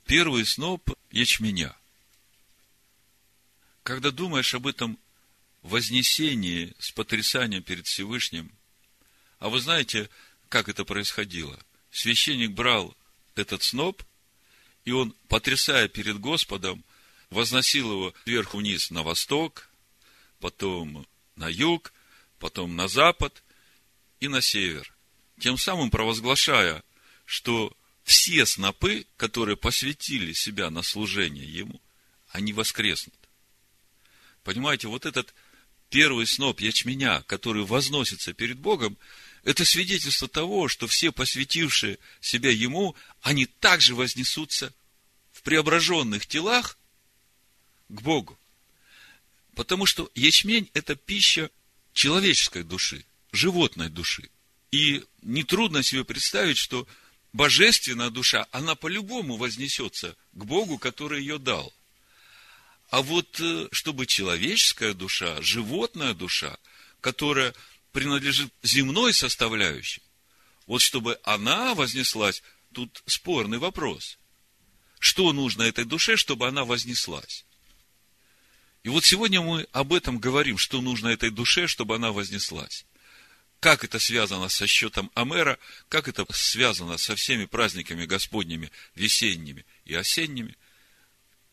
первый 0.06 0.46
сноп 0.46 0.89
ячменя. 1.12 1.75
Когда 3.84 4.12
думаешь 4.12 4.54
об 4.54 4.66
этом 4.66 4.98
вознесении 5.62 6.74
с 6.80 6.92
потрясанием 6.92 7.63
перед 7.63 7.86
Всевышним, 7.86 8.52
а 9.40 9.50
вы 9.50 9.60
знаете, 9.60 10.10
как 10.48 10.70
это 10.70 10.86
происходило? 10.86 11.60
Священник 11.92 12.52
брал 12.52 12.96
этот 13.36 13.62
сноп, 13.62 14.02
и 14.86 14.92
он, 14.92 15.13
потрясая 15.28 15.90
перед 15.90 16.18
Господом, 16.20 16.84
возносил 17.30 17.92
его 17.92 18.13
вверх 18.25 18.54
вниз 18.54 18.90
на 18.90 19.04
восток, 19.04 19.70
потом 20.40 21.06
на 21.36 21.50
юг, 21.50 21.94
потом 22.40 22.75
на 22.75 22.88
запад 22.88 23.44
и 24.22 24.30
на 24.30 24.42
север. 24.42 24.94
Тем 25.40 25.58
самым 25.58 25.90
провозглашая, 25.90 26.84
что 27.25 27.75
все 28.04 28.46
снопы, 28.46 29.06
которые 29.18 29.58
посвятили 29.58 30.32
себя 30.32 30.70
на 30.70 30.84
служение 30.84 31.46
Ему, 31.46 31.82
они 32.30 32.54
воскреснут. 32.54 33.23
Понимаете, 34.44 34.88
вот 34.88 35.06
этот 35.06 35.34
первый 35.90 36.28
сноп 36.28 36.60
ячменя, 36.60 37.22
который 37.24 37.64
возносится 37.64 38.34
перед 38.34 38.58
Богом, 38.58 38.98
это 39.44 39.66
свидетельство 39.66 40.28
того, 40.28 40.68
что 40.68 40.88
все 40.88 41.12
посвятившие 41.12 42.00
себя 42.22 42.50
Ему, 42.50 42.96
они 43.22 43.46
также 43.46 43.94
вознесутся 43.94 44.74
в 45.32 45.42
преображенных 45.42 46.26
телах 46.26 46.78
к 47.90 48.02
Богу. 48.02 48.38
Потому 49.56 49.86
что 49.86 50.10
ячмень– 50.16 50.70
это 50.74 50.96
пища 50.96 51.52
человеческой 51.94 52.64
души, 52.64 53.06
животной 53.32 53.90
души. 53.90 54.30
И 54.72 55.04
нетрудно 55.22 55.84
себе 55.84 56.04
представить, 56.04 56.58
что 56.58 56.88
божественная 57.34 58.10
душа, 58.10 58.48
она 58.52 58.76
по-любому 58.76 59.38
вознесется 59.38 60.16
к 60.32 60.46
Богу, 60.46 60.78
который 60.80 61.22
ее 61.22 61.38
дал. 61.38 61.72
А 62.94 63.02
вот 63.02 63.40
э, 63.40 63.70
чтобы 63.72 64.06
человеческая 64.06 64.94
душа, 64.94 65.42
животная 65.42 66.14
душа, 66.14 66.60
которая 67.02 67.56
принадлежит 67.92 68.54
земной 68.62 69.16
составляющей, 69.16 70.04
вот 70.68 70.80
чтобы 70.84 71.20
она 71.24 71.74
вознеслась, 71.74 72.44
тут 72.72 73.02
спорный 73.08 73.58
вопрос. 73.58 74.20
Что 75.00 75.34
нужно 75.34 75.64
этой 75.64 75.86
душе, 75.86 76.18
чтобы 76.18 76.48
она 76.48 76.66
вознеслась? 76.66 77.46
И 78.84 78.90
вот 78.90 79.04
сегодня 79.04 79.42
мы 79.42 79.66
об 79.72 79.92
этом 79.92 80.20
говорим, 80.20 80.60
что 80.60 80.80
нужно 80.80 81.08
этой 81.08 81.32
душе, 81.32 81.66
чтобы 81.66 81.96
она 81.96 82.12
вознеслась. 82.12 82.86
Как 83.60 83.84
это 83.84 83.98
связано 83.98 84.50
со 84.50 84.68
счетом 84.68 85.10
Амера, 85.16 85.58
как 85.90 86.08
это 86.08 86.32
связано 86.32 87.00
со 87.00 87.16
всеми 87.16 87.46
праздниками 87.46 88.06
Господними, 88.06 88.70
весенними 88.94 89.66
и 89.84 89.96
осенними. 89.96 90.56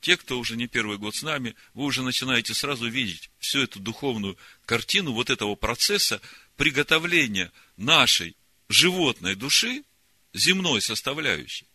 Те, 0.00 0.16
кто 0.16 0.38
уже 0.38 0.56
не 0.56 0.66
первый 0.66 0.96
год 0.96 1.14
с 1.14 1.22
нами, 1.22 1.54
вы 1.74 1.84
уже 1.84 2.02
начинаете 2.02 2.54
сразу 2.54 2.88
видеть 2.88 3.30
всю 3.38 3.60
эту 3.60 3.80
духовную 3.80 4.36
картину 4.64 5.12
вот 5.12 5.28
этого 5.28 5.54
процесса 5.54 6.20
приготовления 6.56 7.52
нашей 7.76 8.34
животной 8.68 9.34
души, 9.34 9.84
земной 10.32 10.80
составляющей, 10.80 11.66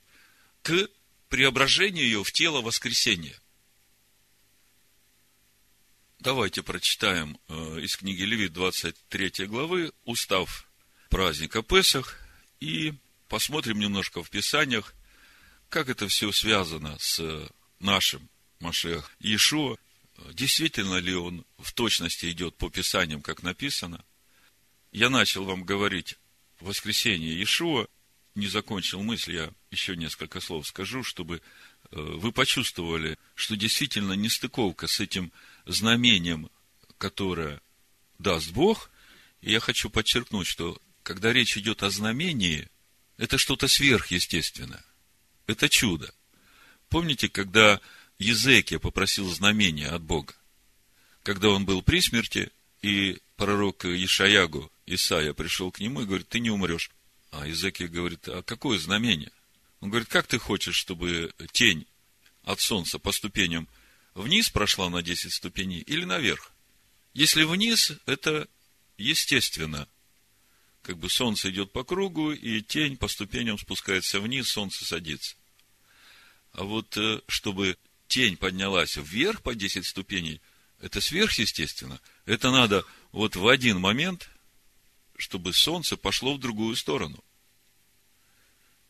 к 0.63 0.87
преображению 1.29 2.05
ее 2.05 2.23
в 2.23 2.31
тело 2.31 2.61
воскресения. 2.61 3.39
Давайте 6.19 6.63
прочитаем 6.63 7.37
э, 7.47 7.81
из 7.81 7.95
книги 7.97 8.23
Левит 8.23 8.53
23 8.53 9.45
главы 9.45 9.91
устав 10.05 10.67
праздника 11.09 11.61
Песах 11.61 12.19
и 12.59 12.93
посмотрим 13.27 13.77
немножко 13.77 14.23
в 14.23 14.31
Писаниях, 14.31 14.95
как 15.69 15.89
это 15.89 16.07
все 16.07 16.31
связано 16.31 16.97
с 16.97 17.47
нашим 17.79 18.29
Машех 18.59 19.11
Иешуа. 19.19 19.77
Действительно 20.33 20.95
ли 20.95 21.13
он 21.13 21.45
в 21.57 21.73
точности 21.73 22.31
идет 22.31 22.55
по 22.55 22.69
Писаниям, 22.69 23.21
как 23.21 23.43
написано? 23.43 24.03
Я 24.91 25.09
начал 25.09 25.43
вам 25.43 25.63
говорить 25.63 26.17
в 26.59 26.65
воскресенье 26.67 27.33
Иешуа, 27.33 27.87
не 28.33 28.47
закончил 28.47 29.01
мысль, 29.01 29.35
я 29.35 29.53
еще 29.71 29.95
несколько 29.95 30.39
слов 30.41 30.67
скажу, 30.67 31.03
чтобы 31.03 31.37
э, 31.37 31.39
вы 31.91 32.31
почувствовали, 32.31 33.17
что 33.33 33.55
действительно 33.55 34.13
нестыковка 34.13 34.87
с 34.87 34.99
этим 34.99 35.31
знамением, 35.65 36.49
которое 36.97 37.61
даст 38.19 38.51
Бог. 38.51 38.89
И 39.41 39.51
я 39.51 39.59
хочу 39.59 39.89
подчеркнуть, 39.89 40.47
что 40.47 40.81
когда 41.03 41.31
речь 41.31 41.57
идет 41.57 41.83
о 41.83 41.89
знамении, 41.89 42.69
это 43.17 43.37
что-то 43.37 43.67
сверхъестественное. 43.67 44.83
Это 45.47 45.69
чудо. 45.69 46.13
Помните, 46.89 47.29
когда 47.29 47.81
Езекия 48.19 48.79
попросил 48.79 49.29
знамения 49.29 49.87
от 49.87 50.01
Бога? 50.01 50.33
Когда 51.23 51.49
он 51.49 51.65
был 51.65 51.81
при 51.81 52.01
смерти, 52.01 52.51
и 52.81 53.19
пророк 53.35 53.85
Ишаягу, 53.85 54.71
Исаия, 54.85 55.33
пришел 55.33 55.71
к 55.71 55.79
нему 55.79 56.01
и 56.01 56.05
говорит, 56.05 56.29
ты 56.29 56.39
не 56.39 56.51
умрешь. 56.51 56.91
А 57.31 57.47
Езекия 57.47 57.87
говорит, 57.87 58.27
а 58.27 58.43
какое 58.43 58.77
знамение? 58.77 59.31
Он 59.81 59.89
говорит, 59.89 60.07
как 60.07 60.27
ты 60.27 60.37
хочешь, 60.37 60.75
чтобы 60.75 61.33
тень 61.51 61.85
от 62.43 62.59
солнца 62.59 62.99
по 62.99 63.11
ступеням 63.11 63.67
вниз 64.13 64.49
прошла 64.49 64.89
на 64.89 65.01
10 65.01 65.33
ступеней 65.33 65.79
или 65.79 66.05
наверх. 66.05 66.51
Если 67.13 67.43
вниз, 67.43 67.93
это 68.05 68.47
естественно. 68.97 69.87
Как 70.81 70.97
бы 70.97 71.09
солнце 71.09 71.49
идет 71.49 71.71
по 71.71 71.83
кругу, 71.83 72.31
и 72.31 72.61
тень 72.61 72.97
по 72.97 73.07
ступеням 73.07 73.57
спускается 73.57 74.19
вниз, 74.19 74.49
солнце 74.49 74.85
садится. 74.85 75.35
А 76.55 76.63
вот 76.63 76.97
э, 76.97 77.21
чтобы 77.27 77.77
тень 78.07 78.37
поднялась 78.37 78.97
вверх 78.97 79.41
по 79.41 79.55
10 79.55 79.85
ступеней, 79.85 80.41
это 80.79 81.01
сверхъестественно. 81.01 81.99
Это 82.25 82.51
надо 82.51 82.83
вот 83.11 83.35
в 83.35 83.47
один 83.47 83.79
момент, 83.79 84.29
чтобы 85.17 85.53
солнце 85.53 85.97
пошло 85.97 86.33
в 86.35 86.39
другую 86.39 86.75
сторону. 86.75 87.23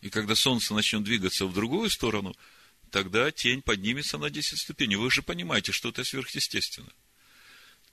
И 0.01 0.09
когда 0.09 0.35
солнце 0.35 0.73
начнет 0.73 1.03
двигаться 1.03 1.45
в 1.45 1.53
другую 1.53 1.89
сторону– 1.89 2.35
тогда 2.95 3.29
тень 3.29 3.61
поднимется 3.61 4.17
на 4.17 4.29
10 4.29 4.57
ступеней. 4.57 4.95
Вы 4.95 5.11
же 5.11 5.21
понимаете, 5.21 5.73
что 5.73 5.89
это 5.89 6.05
сверхъестественно. 6.05 6.91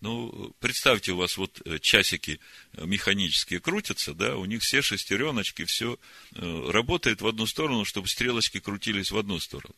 Ну, 0.03 0.53
представьте, 0.59 1.13
у 1.13 1.17
вас 1.17 1.37
вот 1.37 1.63
э, 1.65 1.79
часики 1.79 2.41
э, 2.73 2.85
механические 2.85 3.61
крутятся, 3.61 4.15
да, 4.15 4.37
у 4.37 4.45
них 4.47 4.63
все 4.63 4.83
шестереночки, 4.83 5.65
все 5.65 5.97
э, 6.35 6.71
работает 6.71 7.23
в 7.23 7.27
одну 7.29 7.47
сторону, 7.47 7.85
чтобы 7.85 8.09
стрелочки 8.09 8.59
крутились 8.59 9.13
в 9.13 9.17
одну 9.17 9.39
сторону. 9.39 9.77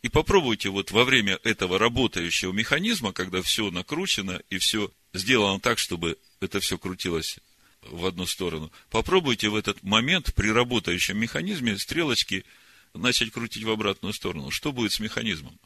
И 0.00 0.08
попробуйте 0.08 0.70
вот 0.70 0.90
во 0.90 1.04
время 1.04 1.38
этого 1.44 1.78
работающего 1.78 2.50
механизма, 2.52 3.12
когда 3.12 3.42
все 3.42 3.70
накручено 3.70 4.40
и 4.48 4.56
все 4.56 4.90
сделано 5.12 5.60
так, 5.60 5.78
чтобы 5.78 6.16
это 6.40 6.60
все 6.60 6.78
крутилось 6.78 7.38
в 7.82 8.06
одну 8.06 8.24
сторону, 8.24 8.72
попробуйте 8.88 9.50
в 9.50 9.54
этот 9.54 9.82
момент 9.82 10.34
при 10.34 10.48
работающем 10.48 11.18
механизме 11.18 11.76
стрелочки 11.76 12.46
начать 12.94 13.32
крутить 13.32 13.64
в 13.64 13.70
обратную 13.70 14.14
сторону, 14.14 14.50
что 14.50 14.72
будет 14.72 14.92
с 14.92 14.98
механизмом? 14.98 15.60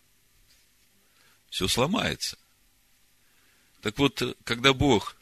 Все 1.51 1.69
сломается. 1.69 2.37
Так 3.83 3.99
вот, 3.99 4.23
когда 4.45 4.73
Бог 4.73 5.17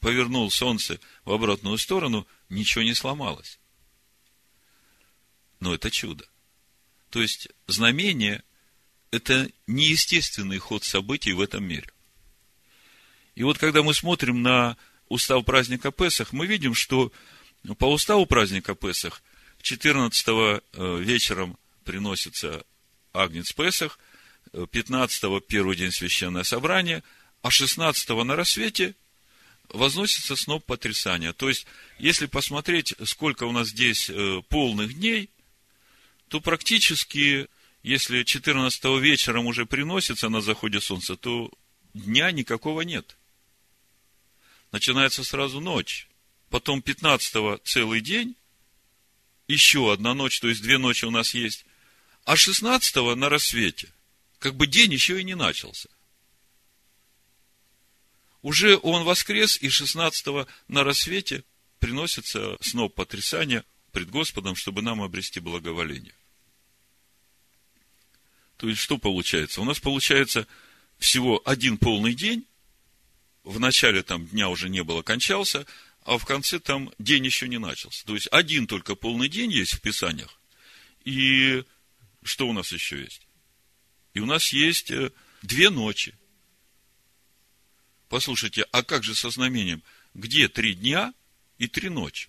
повернул 0.00 0.50
солнце 0.50 0.98
в 1.24 1.32
обратную 1.32 1.78
сторону, 1.78 2.26
ничего 2.48 2.82
не 2.82 2.94
сломалось. 2.94 3.58
Но 5.60 5.74
это 5.74 5.90
чудо. 5.90 6.26
То 7.10 7.20
есть, 7.20 7.48
знамение– 7.66 8.42
это 9.10 9.50
неестественный 9.66 10.58
ход 10.58 10.84
событий 10.84 11.32
в 11.32 11.40
этом 11.40 11.64
мире. 11.64 11.90
И 13.34 13.42
вот, 13.42 13.58
когда 13.58 13.82
мы 13.82 13.92
смотрим 13.92 14.42
на 14.42 14.76
устав 15.08 15.44
праздника 15.44 15.90
Песах, 15.90 16.32
мы 16.32 16.46
видим, 16.46 16.74
что 16.74 17.12
по 17.78 17.92
уставу 17.92 18.26
праздника 18.26 18.74
Песах 18.74 19.22
14 19.60 20.26
э, 20.28 20.60
вечером 21.00 21.58
приносится 21.84 22.64
Агнец 23.12 23.52
Песах, 23.52 23.98
15 24.52 25.46
первый 25.46 25.76
день 25.76 25.92
священное 25.92 26.44
собрание, 26.44 27.02
а 27.42 27.50
16 27.50 28.08
на 28.08 28.36
рассвете 28.36 28.94
возносится 29.68 30.36
сноп 30.36 30.64
потрясания. 30.64 31.32
То 31.32 31.48
есть, 31.48 31.66
если 31.98 32.26
посмотреть, 32.26 32.94
сколько 33.04 33.44
у 33.44 33.52
нас 33.52 33.68
здесь 33.68 34.10
э, 34.10 34.42
полных 34.48 34.94
дней, 34.94 35.30
то 36.28 36.40
практически, 36.40 37.48
если 37.82 38.22
14 38.22 38.84
вечером 39.00 39.46
уже 39.46 39.66
приносится 39.66 40.28
на 40.28 40.40
заходе 40.40 40.80
солнца, 40.80 41.16
то 41.16 41.50
дня 41.94 42.30
никакого 42.30 42.82
нет. 42.82 43.16
Начинается 44.72 45.24
сразу 45.24 45.60
ночь. 45.60 46.08
Потом 46.50 46.82
15 46.82 47.62
целый 47.64 48.00
день, 48.00 48.36
еще 49.46 49.92
одна 49.92 50.14
ночь, 50.14 50.40
то 50.40 50.48
есть 50.48 50.62
две 50.62 50.78
ночи 50.78 51.04
у 51.04 51.10
нас 51.10 51.34
есть. 51.34 51.64
А 52.24 52.36
16 52.36 53.16
на 53.16 53.28
рассвете. 53.28 53.92
как 54.38 54.54
бы 54.54 54.66
день 54.66 54.92
еще 54.92 55.20
и 55.20 55.24
не 55.24 55.34
начался. 55.34 55.88
Уже 58.42 58.78
он 58.82 59.04
воскрес, 59.04 59.58
и 59.60 59.68
16 59.68 60.46
на 60.68 60.84
рассвете 60.84 61.44
приносится 61.78 62.56
сноп 62.60 62.94
потрясания 62.94 63.64
пред 63.92 64.10
Господом, 64.10 64.56
чтобы 64.56 64.82
нам 64.82 65.02
обрести 65.02 65.40
благоволение. 65.40 66.14
То 68.56 68.68
есть, 68.68 68.80
что 68.80 68.98
получается? 68.98 69.60
У 69.60 69.64
нас 69.64 69.80
получается 69.80 70.46
всего 70.98 71.42
один 71.44 71.78
полный 71.78 72.14
день, 72.14 72.46
в 73.42 73.58
начале 73.58 74.02
там 74.02 74.26
дня 74.26 74.48
уже 74.50 74.68
не 74.68 74.84
было, 74.84 75.02
кончался, 75.02 75.66
а 76.04 76.18
в 76.18 76.26
конце 76.26 76.58
там 76.60 76.92
день 76.98 77.24
еще 77.24 77.48
не 77.48 77.58
начался. 77.58 78.04
То 78.06 78.14
есть, 78.14 78.28
один 78.30 78.66
только 78.66 78.94
полный 78.94 79.28
день 79.28 79.50
есть 79.50 79.72
в 79.72 79.80
Писаниях. 79.80 80.38
И 81.04 81.64
что 82.22 82.48
у 82.48 82.52
нас 82.52 82.72
еще 82.72 83.00
есть? 83.00 83.26
И 84.12 84.20
у 84.20 84.26
нас 84.26 84.52
есть 84.52 84.90
э, 84.90 85.10
две 85.42 85.70
ночи. 85.70 86.14
Послушайте, 88.10 88.66
а 88.72 88.82
как 88.82 89.04
же 89.04 89.14
со 89.14 89.30
знамением? 89.30 89.84
Где 90.14 90.48
три 90.48 90.74
дня 90.74 91.14
и 91.58 91.68
три 91.68 91.88
ночи? 91.88 92.28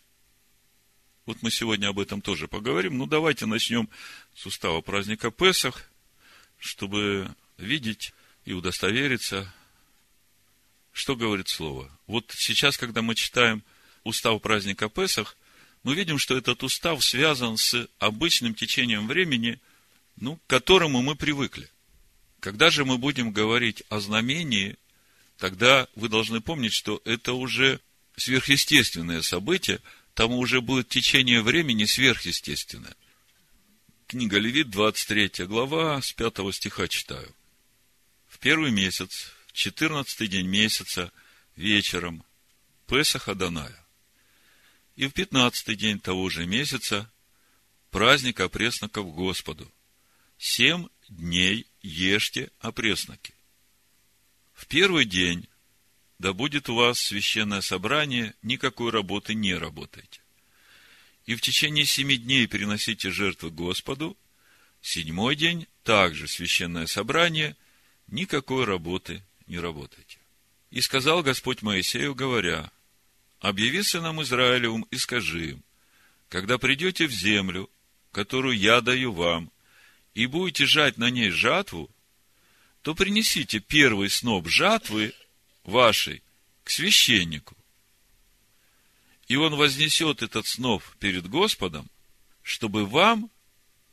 Вот 1.25 1.41
мы 1.41 1.49
сегодня 1.49 1.87
об 1.87 1.99
этом 1.99 2.21
тоже 2.21 2.47
поговорим. 2.47 2.99
Ну, 2.99 3.07
давайте 3.07 3.47
начнем 3.47 3.89
с 4.35 4.45
устава 4.45 4.81
праздника 4.81 5.31
Песах, 5.31 5.89
чтобы 6.59 7.33
видеть 7.57 8.13
и 8.45 8.53
удостовериться, 8.53 9.51
что 10.91 11.15
говорит 11.15 11.49
Слово. 11.49 11.89
Вот 12.05 12.31
сейчас, 12.37 12.77
когда 12.77 13.01
мы 13.01 13.15
читаем 13.15 13.63
устав 14.03 14.39
праздника 14.39 14.87
Песах, 14.87 15.35
мы 15.81 15.95
видим, 15.95 16.19
что 16.19 16.37
этот 16.37 16.61
устав 16.61 17.03
связан 17.03 17.57
с 17.57 17.89
обычным 17.97 18.53
течением 18.53 19.07
времени, 19.07 19.59
ну, 20.15 20.35
к 20.35 20.45
которому 20.45 21.01
мы 21.01 21.15
привыкли. 21.15 21.71
Когда 22.39 22.69
же 22.69 22.85
мы 22.85 22.99
будем 22.99 23.31
говорить 23.31 23.81
о 23.89 23.99
знамении, 23.99 24.77
тогда 25.41 25.87
вы 25.95 26.07
должны 26.07 26.39
помнить, 26.39 26.71
что 26.71 27.01
это 27.03 27.33
уже 27.33 27.81
сверхъестественное 28.15 29.23
событие, 29.23 29.81
тому 30.13 30.37
уже 30.37 30.61
будет 30.61 30.87
течение 30.87 31.41
времени 31.41 31.85
сверхъестественное. 31.85 32.95
Книга 34.05 34.37
Левит, 34.37 34.69
23 34.69 35.47
глава, 35.47 35.99
с 35.99 36.13
5 36.13 36.53
стиха 36.53 36.87
читаю. 36.87 37.35
В 38.27 38.37
первый 38.37 38.69
месяц, 38.69 39.31
в 39.47 39.53
14 39.53 40.29
день 40.29 40.45
месяца, 40.45 41.11
вечером, 41.55 42.23
Песах 42.85 43.27
Аданая. 43.27 43.83
И 44.95 45.07
в 45.07 45.11
15 45.11 45.75
день 45.75 45.99
того 45.99 46.29
же 46.29 46.45
месяца, 46.45 47.11
праздник 47.89 48.41
опресноков 48.41 49.11
Господу. 49.15 49.71
Семь 50.37 50.87
дней 51.09 51.65
ешьте 51.81 52.51
опресноки. 52.59 53.33
В 54.61 54.67
первый 54.67 55.05
день, 55.05 55.47
да 56.19 56.33
будет 56.33 56.69
у 56.69 56.75
вас 56.75 56.99
священное 56.99 57.61
собрание, 57.61 58.35
никакой 58.43 58.91
работы 58.91 59.33
не 59.33 59.55
работайте. 59.55 60.21
И 61.25 61.33
в 61.33 61.41
течение 61.41 61.83
семи 61.83 62.15
дней 62.15 62.45
переносите 62.45 63.09
жертвы 63.09 63.49
Господу. 63.49 64.15
Седьмой 64.79 65.35
день, 65.35 65.65
также 65.83 66.27
священное 66.27 66.85
собрание, 66.85 67.57
никакой 68.05 68.65
работы 68.65 69.23
не 69.47 69.57
работайте. 69.57 70.19
И 70.69 70.79
сказал 70.81 71.23
Господь 71.23 71.63
Моисею, 71.63 72.13
говоря, 72.13 72.71
объяви 73.39 73.81
сынам 73.81 74.21
Израилевым 74.21 74.83
и 74.91 74.97
скажи 74.97 75.49
им, 75.53 75.63
когда 76.29 76.59
придете 76.59 77.07
в 77.07 77.11
землю, 77.11 77.67
которую 78.11 78.55
я 78.55 78.81
даю 78.81 79.11
вам, 79.11 79.51
и 80.13 80.27
будете 80.27 80.67
жать 80.67 80.99
на 80.99 81.09
ней 81.09 81.31
жатву, 81.31 81.89
то 82.81 82.95
принесите 82.95 83.59
первый 83.59 84.09
сноп 84.09 84.47
жатвы 84.47 85.13
вашей 85.63 86.23
к 86.63 86.69
священнику. 86.69 87.55
И 89.27 89.35
он 89.35 89.55
вознесет 89.55 90.23
этот 90.23 90.47
сноп 90.47 90.83
перед 90.99 91.27
Господом, 91.27 91.89
чтобы 92.41 92.85
вам 92.85 93.29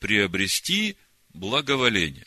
приобрести 0.00 0.96
благоволение. 1.30 2.26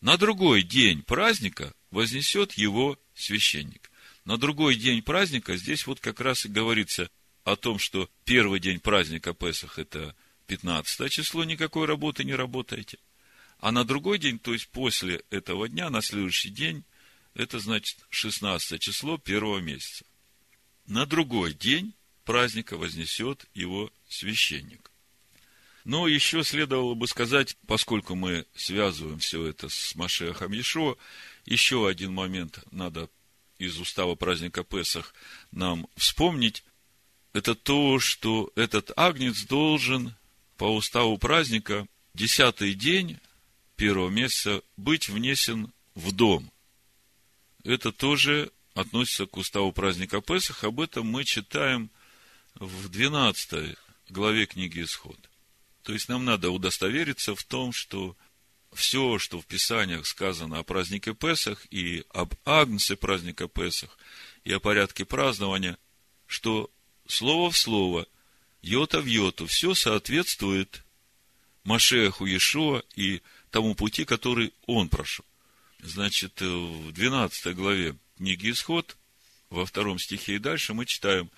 На 0.00 0.16
другой 0.16 0.62
день 0.62 1.02
праздника 1.02 1.72
вознесет 1.90 2.52
его 2.52 2.98
священник. 3.14 3.90
На 4.24 4.36
другой 4.36 4.76
день 4.76 5.02
праздника 5.02 5.56
здесь 5.56 5.86
вот 5.86 6.00
как 6.00 6.20
раз 6.20 6.44
и 6.44 6.48
говорится 6.48 7.10
о 7.44 7.56
том, 7.56 7.78
что 7.78 8.10
первый 8.24 8.60
день 8.60 8.80
праздника 8.80 9.32
Песах– 9.32 9.78
это 9.78 10.14
15 10.46 11.10
число, 11.10 11.44
никакой 11.44 11.86
работы 11.86 12.24
не 12.24 12.34
работаете. 12.34 12.98
А 13.58 13.72
на 13.72 13.84
другой 13.84 14.18
день, 14.18 14.38
то 14.38 14.52
есть 14.52 14.68
после 14.68 15.22
этого 15.30 15.68
дня, 15.68 15.90
на 15.90 16.02
следующий 16.02 16.50
день, 16.50 16.84
это 17.34 17.58
значит 17.58 17.98
16 18.10 18.80
число 18.80 19.18
первого 19.18 19.58
месяца. 19.58 20.04
На 20.86 21.06
другой 21.06 21.54
день 21.54 21.94
праздника 22.24 22.76
вознесет 22.76 23.46
его 23.54 23.90
священник. 24.08 24.90
Но 25.84 26.08
еще 26.08 26.42
следовало 26.42 26.94
бы 26.94 27.06
сказать, 27.06 27.56
поскольку 27.66 28.14
мы 28.14 28.46
связываем 28.54 29.20
все 29.20 29.46
это 29.46 29.68
с 29.68 29.94
Машехом 29.94 30.52
Ешо, 30.52 30.98
еще 31.44 31.88
один 31.88 32.12
момент 32.12 32.58
надо 32.72 33.08
из 33.58 33.78
устава 33.78 34.16
праздника 34.16 34.64
Песах 34.64 35.14
нам 35.52 35.86
вспомнить. 35.96 36.64
Это 37.32 37.54
то, 37.54 38.00
что 38.00 38.50
этот 38.56 38.90
агнец 38.96 39.44
должен 39.44 40.14
по 40.56 40.64
уставу 40.64 41.18
праздника 41.18 41.86
десятый 42.14 42.74
день 42.74 43.18
первого 43.76 44.08
месяца 44.08 44.62
быть 44.76 45.08
внесен 45.08 45.72
в 45.94 46.12
дом. 46.12 46.50
Это 47.64 47.92
тоже 47.92 48.50
относится 48.74 49.26
к 49.26 49.36
уставу 49.36 49.72
праздника 49.72 50.20
Песах. 50.20 50.64
Об 50.64 50.80
этом 50.80 51.06
мы 51.06 51.24
читаем 51.24 51.90
в 52.54 52.88
12 52.88 53.76
главе 54.08 54.46
книги 54.46 54.82
Исход. 54.82 55.18
То 55.82 55.92
есть 55.92 56.08
нам 56.08 56.24
надо 56.24 56.50
удостовериться 56.50 57.34
в 57.34 57.44
том, 57.44 57.72
что 57.72 58.16
все, 58.72 59.18
что 59.18 59.40
в 59.40 59.46
Писаниях 59.46 60.06
сказано 60.06 60.58
о 60.58 60.62
празднике 60.62 61.14
Песах 61.14 61.66
и 61.70 62.04
об 62.10 62.34
Агнце 62.44 62.96
праздника 62.96 63.48
Песах 63.48 63.96
и 64.44 64.52
о 64.52 64.60
порядке 64.60 65.04
празднования, 65.04 65.78
что 66.26 66.70
слово 67.06 67.50
в 67.50 67.56
слово, 67.56 68.06
йота 68.62 69.00
в 69.00 69.06
йоту, 69.06 69.46
все 69.46 69.74
соответствует 69.74 70.84
Машеху 71.64 72.26
Иешуа 72.26 72.82
и 72.94 73.22
тому 73.56 73.74
пути, 73.74 74.04
который 74.04 74.52
он 74.66 74.90
прошел. 74.90 75.24
Значит, 75.80 76.42
в 76.42 76.92
12 76.92 77.56
главе 77.56 77.96
книги 78.18 78.50
Исход, 78.50 78.98
во 79.48 79.64
втором 79.64 79.98
стихе 79.98 80.34
и 80.34 80.38
дальше 80.38 80.74
мы 80.74 80.84
читаем, 80.84 81.30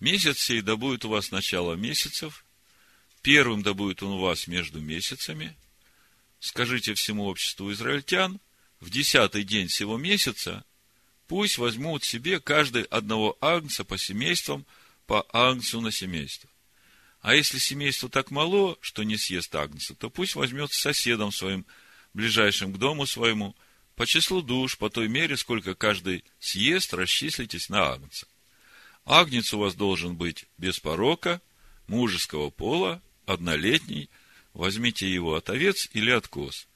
«Месяц 0.00 0.38
сей 0.38 0.62
да 0.62 0.76
будет 0.76 1.04
у 1.04 1.10
вас 1.10 1.30
начало 1.30 1.74
месяцев, 1.74 2.46
первым 3.20 3.62
да 3.62 3.74
будет 3.74 4.02
он 4.02 4.12
у 4.12 4.20
вас 4.20 4.46
между 4.46 4.80
месяцами, 4.80 5.54
скажите 6.40 6.94
всему 6.94 7.26
обществу 7.26 7.70
израильтян, 7.72 8.40
в 8.80 8.88
десятый 8.88 9.44
день 9.44 9.68
всего 9.68 9.98
месяца 9.98 10.64
пусть 11.26 11.58
возьмут 11.58 12.04
себе 12.04 12.40
каждый 12.40 12.84
одного 12.84 13.36
агнца 13.42 13.84
по 13.84 13.98
семействам, 13.98 14.64
по 15.06 15.26
агнцу 15.34 15.82
на 15.82 15.92
семейство. 15.92 16.48
А 17.20 17.34
если 17.34 17.58
семейство 17.58 18.08
так 18.08 18.30
мало, 18.30 18.78
что 18.80 19.02
не 19.02 19.16
съест 19.16 19.54
агнца, 19.54 19.94
то 19.94 20.08
пусть 20.08 20.34
возьмет 20.34 20.72
соседом 20.72 21.32
своим, 21.32 21.66
ближайшим 22.14 22.72
к 22.72 22.78
дому 22.78 23.06
своему, 23.06 23.56
по 23.96 24.06
числу 24.06 24.42
душ, 24.42 24.78
по 24.78 24.90
той 24.90 25.08
мере, 25.08 25.36
сколько 25.36 25.74
каждый 25.74 26.24
съест, 26.38 26.94
расчислитесь 26.94 27.68
на 27.68 27.92
агнца. 27.92 28.28
Агнец 29.04 29.52
у 29.52 29.58
вас 29.58 29.74
должен 29.74 30.16
быть 30.16 30.46
без 30.56 30.78
порока, 30.78 31.40
мужеского 31.88 32.50
пола, 32.50 33.02
однолетний, 33.26 34.08
возьмите 34.52 35.12
его 35.12 35.34
от 35.34 35.50
овец 35.50 35.88
или 35.92 36.10
от 36.10 36.28
коз. 36.28 36.68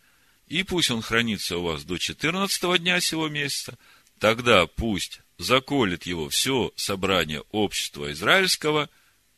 И 0.48 0.64
пусть 0.64 0.90
он 0.90 1.02
хранится 1.02 1.58
у 1.58 1.62
вас 1.62 1.84
до 1.84 1.98
14 1.98 2.80
дня 2.80 3.00
сего 3.00 3.28
месяца, 3.28 3.78
тогда 4.18 4.66
пусть 4.66 5.20
заколет 5.38 6.04
его 6.04 6.28
все 6.28 6.72
собрание 6.74 7.42
общества 7.52 8.10
израильского 8.12 8.90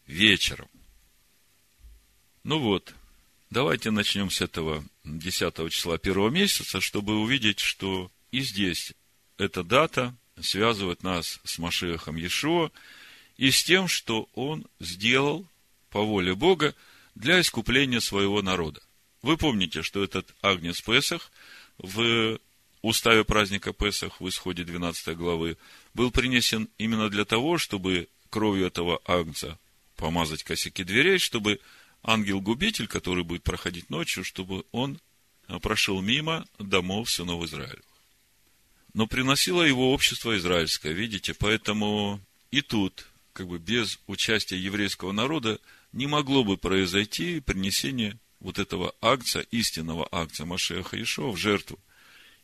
вечером. 0.07 0.69
Ну 2.45 2.59
вот, 2.59 2.95
давайте 3.49 3.91
начнем 3.91 4.29
с 4.29 4.43
этого 4.43 4.85
10 5.05 5.73
числа 5.73 5.97
первого 5.97 6.29
месяца, 6.29 6.79
чтобы 6.83 7.19
увидеть, 7.19 7.59
что 7.59 8.11
и 8.33 8.41
здесь 8.41 8.93
эта 9.39 9.65
дата 9.65 10.15
связывает 10.39 11.03
нас 11.03 11.41
с 11.43 11.59
Машехом 11.59 12.17
Иешуа 12.17 12.71
и 13.39 13.51
с 13.51 13.65
тем, 13.65 13.89
что 13.89 14.29
он 14.35 14.67
сделал 14.79 15.47
по 15.89 16.03
воле 16.03 16.35
Бога 16.35 16.75
для 17.15 17.41
искупления 17.41 18.01
своего 18.01 18.43
народа. 18.43 18.83
Вы 19.23 19.39
помните, 19.39 19.83
что 19.83 20.05
этот 20.05 20.35
Агнец 20.43 20.83
Песах 20.83 21.33
в 21.79 22.39
уставе 22.83 23.25
праздника 23.25 23.73
Песах 23.73 24.21
в 24.21 24.29
исходе 24.29 24.65
12 24.65 25.17
главы 25.17 25.57
был 25.95 26.11
принесен 26.11 26.69
именно 26.77 27.09
для 27.09 27.25
того, 27.25 27.57
чтобы 27.57 28.07
кровью 28.29 28.67
этого 28.67 29.01
Агнца 29.07 29.59
помазать 29.97 30.43
косяки 30.43 30.85
дверей, 30.85 31.19
чтобы 31.19 31.59
ангел-губитель, 32.05 32.87
который 32.87 33.25
будет 33.25 33.43
проходить 33.43 33.91
ночью, 33.91 34.23
чтобы 34.23 34.65
он 34.71 35.01
прошел 35.63 36.01
мимо 36.01 36.47
домов 36.59 37.11
сынов 37.11 37.43
Израиля. 37.45 37.83
Но 38.93 39.07
приносило 39.07 39.63
его 39.63 39.93
общество 39.93 40.37
израильское, 40.37 40.93
видите, 40.93 41.35
поэтому 41.35 42.21
и 42.53 42.63
тут, 42.63 43.07
как 43.33 43.49
бы 43.49 43.59
без 43.59 43.99
участия 44.07 44.57
еврейского 44.57 45.11
народа, 45.11 45.59
не 45.93 46.07
могло 46.07 46.45
бы 46.45 46.57
произойти 46.57 47.41
принесение 47.41 48.19
вот 48.39 48.59
этого 48.59 48.95
акция, 49.01 49.43
истинного 49.51 50.07
акция 50.13 50.47
Машеха 50.47 51.03
Ишо 51.03 51.33
в 51.33 51.37
жертву. 51.37 51.79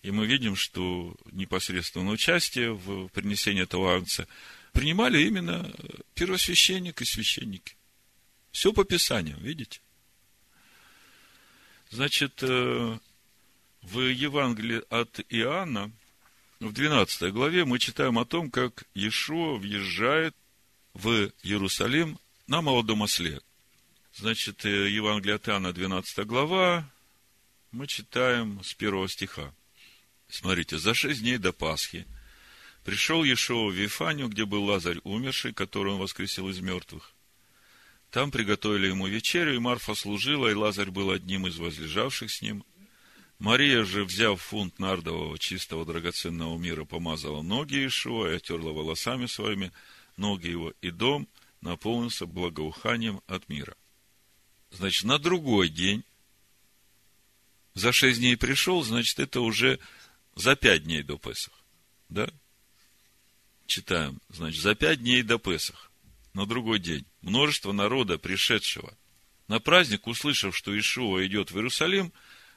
И 0.02 0.10
мы 0.10 0.26
видим, 0.26 0.56
что 0.56 1.14
непосредственное 1.30 2.14
участие 2.14 2.72
в 2.72 3.08
принесении 3.08 3.62
этого 3.62 3.94
акция 3.96 4.26
принимали 4.72 5.22
именно 5.22 5.70
первосвященник 6.14 7.02
и 7.02 7.04
священники. 7.04 7.76
Все 8.52 8.72
по 8.72 8.84
Писанию, 8.84 9.38
видите? 9.40 9.80
Значит, 11.90 12.42
э, 12.42 12.98
в 13.82 14.00
Евангелии 14.00 14.82
от 14.90 15.20
Иоанна, 15.28 15.90
в 16.60 16.72
12 16.72 17.32
главе, 17.32 17.64
мы 17.64 17.78
читаем 17.78 18.18
о 18.18 18.24
том, 18.24 18.50
как 18.50 18.84
Иешуа 18.94 19.56
въезжает 19.56 20.36
в 20.94 21.30
Иерусалим 21.42 22.18
на 22.46 22.60
молодом 22.60 23.02
осле. 23.02 23.40
Значит, 24.14 24.64
э, 24.64 24.90
Евангелие 24.90 25.36
от 25.36 25.48
Иоанна, 25.48 25.72
12 25.72 26.26
глава, 26.26 26.88
мы 27.72 27.86
читаем 27.86 28.62
с 28.62 28.74
первого 28.74 29.08
стиха. 29.08 29.54
Смотрите, 30.28 30.78
за 30.78 30.94
шесть 30.94 31.22
дней 31.22 31.38
до 31.38 31.52
Пасхи 31.52 32.06
пришел 32.84 33.24
Иешуа 33.24 33.70
в 33.70 33.74
Вифанию, 33.74 34.28
где 34.28 34.44
был 34.44 34.64
Лазарь 34.64 35.00
умерший, 35.02 35.52
которого 35.52 35.94
он 35.94 36.00
воскресил 36.00 36.48
из 36.48 36.60
мертвых. 36.60 37.12
Там 38.10 38.32
приготовили 38.32 38.88
ему 38.88 39.06
вечерю, 39.06 39.54
и 39.54 39.58
Марфа 39.58 39.94
служила, 39.94 40.48
и 40.48 40.54
Лазарь 40.54 40.90
был 40.90 41.10
одним 41.10 41.46
из 41.46 41.58
возлежавших 41.58 42.30
с 42.30 42.42
ним. 42.42 42.64
Мария 43.38 43.84
же, 43.84 44.04
взяв 44.04 44.40
фунт 44.40 44.78
нардового 44.78 45.38
чистого 45.38 45.86
драгоценного 45.86 46.58
мира, 46.58 46.84
помазала 46.84 47.40
ноги 47.40 47.76
Иешуа 47.76 48.32
и 48.32 48.36
отерла 48.36 48.72
волосами 48.72 49.26
своими 49.26 49.72
ноги 50.16 50.48
его, 50.48 50.74
и 50.82 50.90
дом 50.90 51.28
наполнился 51.60 52.26
благоуханием 52.26 53.22
от 53.28 53.48
мира. 53.48 53.76
Значит, 54.72 55.04
на 55.04 55.18
другой 55.18 55.68
день, 55.68 56.04
за 57.74 57.92
шесть 57.92 58.18
дней 58.18 58.36
пришел, 58.36 58.82
значит, 58.82 59.20
это 59.20 59.40
уже 59.40 59.78
за 60.34 60.56
пять 60.56 60.82
дней 60.82 61.02
до 61.02 61.16
Песах. 61.16 61.54
Да? 62.08 62.28
Читаем. 63.66 64.20
Значит, 64.28 64.60
за 64.60 64.74
пять 64.74 65.00
дней 65.00 65.22
до 65.22 65.38
Песах 65.38 65.89
на 66.32 66.46
другой 66.46 66.78
день 66.78 67.06
множество 67.22 67.72
народа, 67.72 68.18
пришедшего 68.18 68.96
на 69.50 69.58
праздник, 69.58 70.06
услышав, 70.06 70.56
что 70.56 70.78
Ишуа 70.78 71.26
идет 71.26 71.50
в 71.50 71.56
Иерусалим, 71.56 72.12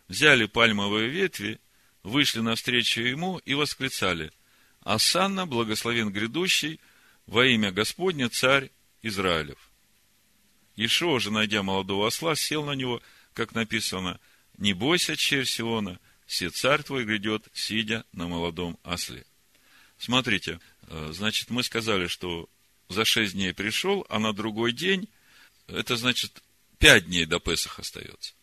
взяли 0.07 0.45
пальмовые 0.45 1.09
ветви, 1.09 1.59
вышли 2.03 2.41
навстречу 2.41 3.01
ему 3.01 3.39
и 3.39 3.55
восклицали 3.55 4.31
«Асанна, 4.81 5.47
благословен 5.47 6.11
грядущий, 6.11 6.79
во 7.25 7.47
имя 7.47 7.71
Господня, 7.71 8.29
царь 8.29 8.69
Израилев». 9.01 9.57
Ишуа 10.75 11.19
же, 11.19 11.31
найдя 11.31 11.63
молодого 11.63 12.05
осла, 12.05 12.35
сел 12.35 12.63
на 12.63 12.73
него, 12.73 13.01
как 13.33 13.55
написано, 13.55 14.19
«Не 14.59 14.73
бойся, 14.73 15.15
черь 15.17 15.45
Сиона, 15.45 15.99
все 16.27 16.51
царь 16.51 16.83
твой 16.83 17.05
грядет, 17.05 17.47
сидя 17.53 18.05
на 18.11 18.27
молодом 18.27 18.77
осле». 18.83 19.25
Смотрите, 19.97 20.59
э, 20.89 21.09
значит, 21.11 21.49
мы 21.49 21.63
сказали, 21.63 22.05
что 22.05 22.47
за 22.89 23.05
шесть 23.05 23.33
дней 23.33 23.53
пришел, 23.53 24.05
а 24.09 24.19
на 24.19 24.33
другой 24.33 24.71
день, 24.71 25.09
это 25.67 25.95
значит, 25.97 26.43
пять 26.77 27.05
дней 27.05 27.25
до 27.25 27.39
Песах 27.39 27.79
остается. 27.79 28.33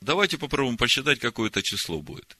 Давайте 0.00 0.38
попробуем 0.38 0.76
посчитать, 0.76 1.18
какое 1.18 1.48
это 1.48 1.62
число 1.62 2.00
будет. 2.00 2.36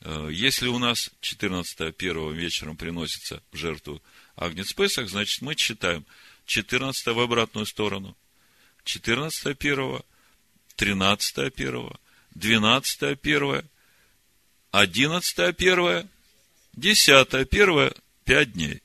Э, 0.00 0.28
если 0.32 0.68
у 0.68 0.78
нас 0.78 1.10
14 1.20 1.96
первого 1.96 2.32
вечером 2.32 2.76
приносится 2.76 3.42
в 3.52 3.56
жертву 3.56 4.02
Агнец 4.36 4.72
Песах, 4.72 5.08
значит, 5.08 5.42
мы 5.42 5.54
считаем 5.56 6.06
14 6.46 7.06
в 7.08 7.20
обратную 7.20 7.66
сторону, 7.66 8.16
14 8.84 9.56
первого, 9.56 10.04
13 10.76 11.54
первого, 11.54 12.00
12 12.34 13.20
первое, 13.20 13.64
11 14.70 15.56
первое, 15.56 16.08
10 16.74 17.48
первое, 17.48 17.92
5 18.24 18.52
дней. 18.52 18.82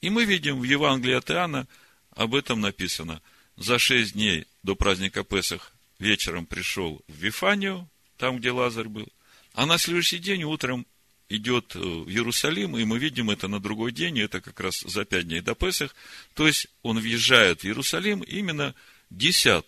И 0.00 0.10
мы 0.10 0.24
видим 0.24 0.58
в 0.58 0.64
Евангелии 0.64 1.14
от 1.14 1.30
Иоанна, 1.30 1.68
об 2.10 2.34
этом 2.34 2.60
написано. 2.60 3.22
За 3.56 3.78
шесть 3.78 4.14
дней 4.14 4.46
до 4.62 4.74
праздника 4.74 5.24
Песах 5.24 5.72
вечером 5.98 6.46
пришел 6.46 7.02
в 7.06 7.14
Вифанию, 7.14 7.88
там, 8.16 8.38
где 8.38 8.50
Лазарь 8.50 8.88
был. 8.88 9.08
А 9.52 9.66
на 9.66 9.78
следующий 9.78 10.18
день 10.18 10.44
утром 10.44 10.86
идет 11.28 11.74
в 11.74 12.08
Иерусалим, 12.08 12.76
и 12.76 12.84
мы 12.84 12.98
видим 12.98 13.30
это 13.30 13.48
на 13.48 13.60
другой 13.60 13.92
день, 13.92 14.18
это 14.18 14.40
как 14.40 14.58
раз 14.60 14.80
за 14.80 15.04
пять 15.04 15.28
дней 15.28 15.40
до 15.42 15.54
Песах. 15.54 15.94
То 16.34 16.46
есть, 16.46 16.68
он 16.82 16.98
въезжает 16.98 17.60
в 17.60 17.64
Иерусалим 17.64 18.22
именно 18.22 18.74
10 19.10 19.64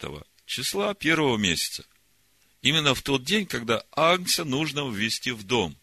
числа 0.47 0.95
первого 0.95 1.37
месяца. 1.37 1.85
Именно 2.63 2.95
в 2.95 3.03
тот 3.03 3.25
день, 3.25 3.47
когда 3.47 3.85
агнца 3.93 4.45
нужно 4.45 4.89
ввести 4.89 5.33
в 5.33 5.43
дом. 5.45 5.77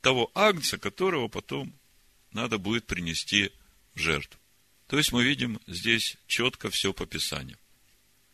Того 0.00 0.30
агнца, 0.34 0.78
которого 0.78 1.28
потом 1.28 1.72
надо 2.32 2.58
будет 2.58 2.86
принести 2.86 3.50
жертв. 3.94 4.38
То 4.86 4.98
есть 4.98 5.12
мы 5.12 5.24
видим 5.24 5.60
здесь 5.66 6.16
четко 6.26 6.70
все 6.70 6.92
по 6.92 7.06
Писанию. 7.06 7.58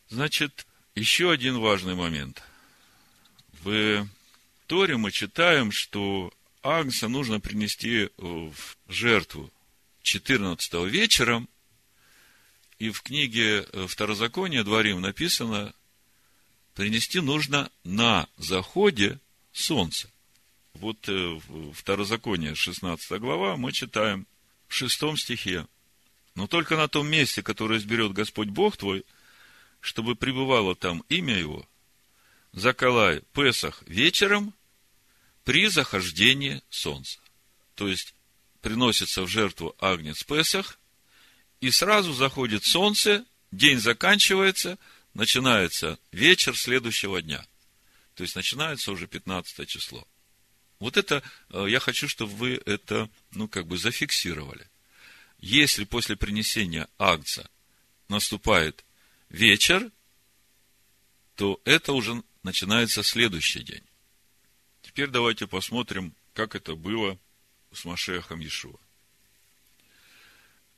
Значит, 0.08 0.66
еще 0.94 1.30
один 1.30 1.58
важный 1.58 1.94
момент. 1.94 2.42
В 3.62 4.06
Торе 4.66 4.96
мы 4.96 5.10
читаем, 5.12 5.70
что 5.70 6.32
Агнца 6.62 7.08
нужно 7.08 7.40
принести 7.40 8.10
в 8.16 8.52
жертву 8.88 9.52
14 10.02 10.90
вечером, 10.90 11.48
и 12.78 12.90
в 12.90 13.02
книге 13.02 13.66
Второзакония 13.86 14.64
Дворим 14.64 15.00
написано, 15.00 15.74
принести 16.74 17.20
нужно 17.20 17.70
на 17.84 18.28
заходе 18.38 19.20
солнца. 19.52 20.10
Вот 20.74 21.08
э, 21.08 21.40
Второзаконие, 21.74 22.54
16 22.54 23.20
глава, 23.20 23.56
мы 23.56 23.72
читаем, 23.72 24.26
в 24.70 24.74
шестом 24.74 25.16
стихе. 25.16 25.66
Но 26.37 26.46
только 26.46 26.76
на 26.76 26.88
том 26.88 27.09
месте, 27.09 27.42
которое 27.42 27.78
изберет 27.78 28.12
Господь 28.12 28.48
Бог 28.48 28.76
твой, 28.76 29.04
чтобы 29.80 30.14
пребывало 30.14 30.76
там 30.76 31.04
имя 31.09 31.37
Его, 31.37 31.68
заколай 32.52 33.22
Песах 33.33 33.83
вечером 33.87 34.54
при 35.44 35.66
захождении 35.66 36.62
солнца. 36.70 37.18
То 37.74 37.88
есть, 37.88 38.14
приносится 38.62 39.22
в 39.22 39.28
жертву 39.28 39.74
агнец 39.80 40.22
Песах, 40.22 40.78
и 41.61 41.70
сразу 41.72 42.12
заходит 42.12 42.64
солнце, 42.64 43.24
день 43.50 43.80
заканчивается, 43.80 44.78
начинается 45.14 45.98
вечер 46.12 46.56
следующего 46.56 47.20
дня. 47.20 47.44
То 48.14 48.22
есть, 48.22 48.37
начинается 48.37 48.92
уже 48.92 49.09
15 49.09 49.68
число. 49.68 50.06
Вот 50.80 50.96
это, 50.96 51.22
э, 51.50 51.66
я 51.68 51.78
хочу, 51.78 52.08
чтобы 52.08 52.34
вы 52.34 52.62
это, 52.66 53.08
ну, 53.32 53.46
как 53.46 53.66
бы 53.66 53.76
зафиксировали. 53.76 54.66
Если 55.38 55.84
после 55.84 56.16
принесения 56.16 56.88
акция 56.98 57.48
наступает 58.08 58.84
вечер, 59.28 59.90
то 61.36 61.60
это 61.64 61.92
уже 61.92 62.22
начинается 62.42 63.02
следующий 63.02 63.62
день. 63.62 63.84
Теперь 64.82 65.08
давайте 65.08 65.46
посмотрим, 65.46 66.14
как 66.32 66.54
это 66.54 66.74
было 66.74 67.18
с 67.72 67.84
Машехом 67.84 68.40
Иешуа. 68.40 68.78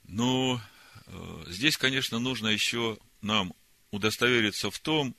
Ну, 0.04 0.60
э, 1.06 1.44
здесь, 1.46 1.76
конечно, 1.76 2.18
нужно 2.18 2.48
еще 2.48 2.98
нам 3.20 3.54
удостовериться 3.92 4.70
в 4.72 4.78
том, 4.80 5.14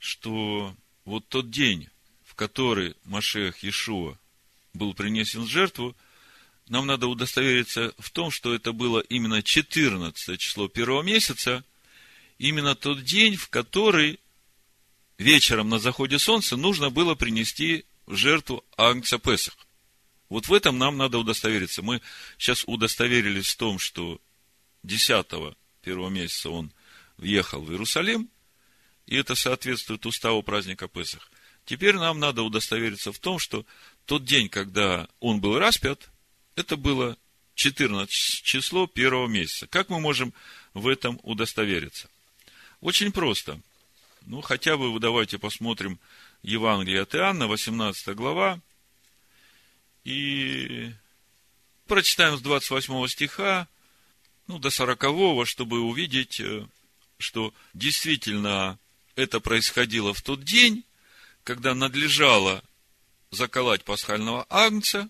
что 0.00 0.76
вот 1.04 1.28
тот 1.28 1.50
день, 1.50 1.88
который 2.38 2.94
Машех 3.04 3.64
Иешуа 3.64 4.16
был 4.72 4.94
принесен 4.94 5.42
в 5.42 5.48
жертву, 5.48 5.96
нам 6.68 6.86
надо 6.86 7.08
удостовериться 7.08 7.92
в 7.98 8.10
том, 8.10 8.30
что 8.30 8.54
это 8.54 8.72
было 8.72 9.00
именно 9.00 9.42
14 9.42 10.38
число 10.38 10.68
первого 10.68 11.02
месяца, 11.02 11.64
именно 12.38 12.76
тот 12.76 13.02
день, 13.02 13.34
в 13.34 13.48
который 13.48 14.20
вечером 15.18 15.68
на 15.68 15.80
заходе 15.80 16.20
солнца 16.20 16.56
нужно 16.56 16.90
было 16.90 17.16
принести 17.16 17.84
в 18.06 18.14
жертву 18.14 18.64
Агнца 18.76 19.18
Песах. 19.18 19.56
Вот 20.28 20.46
в 20.46 20.52
этом 20.52 20.78
нам 20.78 20.96
надо 20.96 21.18
удостовериться. 21.18 21.82
Мы 21.82 22.00
сейчас 22.38 22.62
удостоверились 22.68 23.48
в 23.48 23.56
том, 23.56 23.80
что 23.80 24.20
10 24.84 25.26
первого 25.82 26.08
месяца 26.08 26.50
он 26.50 26.70
въехал 27.16 27.62
в 27.62 27.72
Иерусалим, 27.72 28.30
и 29.06 29.16
это 29.16 29.34
соответствует 29.34 30.06
уставу 30.06 30.44
праздника 30.44 30.86
Песах. 30.86 31.28
Теперь 31.68 31.96
нам 31.96 32.18
надо 32.18 32.42
удостовериться 32.44 33.12
в 33.12 33.18
том, 33.18 33.38
что 33.38 33.66
тот 34.06 34.24
день, 34.24 34.48
когда 34.48 35.06
он 35.20 35.38
был 35.38 35.58
распят, 35.58 36.08
это 36.56 36.78
было 36.78 37.18
14 37.56 38.10
число 38.10 38.86
первого 38.86 39.26
месяца. 39.26 39.66
Как 39.66 39.90
мы 39.90 40.00
можем 40.00 40.32
в 40.72 40.88
этом 40.88 41.20
удостовериться? 41.24 42.08
Очень 42.80 43.12
просто. 43.12 43.60
Ну, 44.22 44.40
хотя 44.40 44.78
бы 44.78 44.98
давайте 44.98 45.36
посмотрим 45.36 45.98
Евангелие 46.42 47.02
от 47.02 47.14
Иоанна, 47.14 47.46
18 47.46 48.16
глава, 48.16 48.62
и 50.04 50.90
прочитаем 51.86 52.38
с 52.38 52.40
28 52.40 53.08
стиха, 53.08 53.68
ну, 54.46 54.58
до 54.58 54.70
40, 54.70 55.46
чтобы 55.46 55.80
увидеть, 55.80 56.40
э, 56.40 56.66
что 57.18 57.52
действительно 57.74 58.78
это 59.16 59.40
происходило 59.40 60.14
в 60.14 60.22
тот 60.22 60.44
день, 60.44 60.82
когда 61.48 61.74
надлежало 61.74 62.62
заколоть 63.30 63.82
пасхального 63.82 64.44
агнца, 64.50 65.08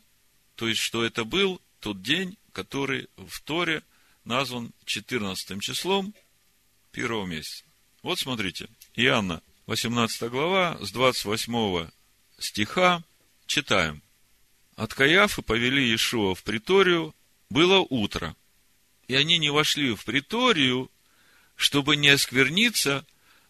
то 0.55 0.69
есть, 0.69 0.81
что 0.81 1.05
это 1.05 1.25
был 1.25 1.61
тот 1.81 2.01
день, 2.01 2.39
который 2.53 3.09
в 3.17 3.41
Торе 3.41 3.83
назван 4.25 4.73
14 4.85 5.61
числом 5.61 6.15
первого 6.93 7.27
месяца. 7.27 7.65
Вот 8.05 8.21
смотрите, 8.21 8.69
Иоанна, 8.95 9.43
18 9.67 10.31
глава, 10.31 10.79
с 10.81 10.93
28 10.93 11.91
стиха 12.39 13.03
читаем. 13.47 14.01
От 14.77 14.95
Каяфы 14.95 15.43
повели 15.43 15.89
Иешуа 15.89 16.37
в 16.37 16.45
приторию, 16.45 17.17
было 17.51 17.79
утро, 17.81 18.37
и 19.09 19.17
они 19.17 19.39
не 19.39 19.51
вошли 19.51 19.93
в 19.93 20.05
приторию, 20.05 20.89
чтобы 21.57 21.97
не 21.97 22.11
оскверниться, 22.11 23.05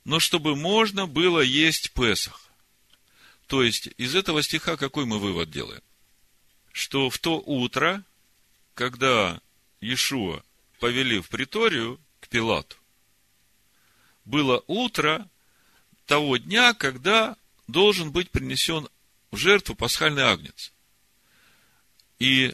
но 0.05 0.21
чтобы 0.21 0.57
можно 0.57 1.07
было 1.07 1.41
есть 1.41 1.93
Песах. 1.93 2.48
То 3.49 3.63
есть, 3.63 3.89
из 3.97 4.15
этого 4.15 4.43
стиха 4.43 4.77
какой 4.77 5.07
мы 5.07 5.19
вывод 5.19 5.51
делаем? 5.51 5.83
Что 6.71 7.09
в 7.09 7.19
то 7.19 7.43
утро, 7.45 8.05
когда 8.75 9.41
Иешуа 9.81 10.45
повели 10.79 11.19
в 11.19 11.29
приторию 11.29 11.99
к 12.21 12.29
Пилату, 12.29 12.77
было 14.27 14.63
утро 14.67 15.27
того 16.05 16.37
дня, 16.37 16.75
когда 16.75 17.37
должен 17.67 18.13
быть 18.13 18.31
принесен 18.31 18.87
в 19.31 19.39
жертву 19.39 19.75
пасхальный 19.75 20.25
агнец. 20.25 20.71
И 22.19 22.53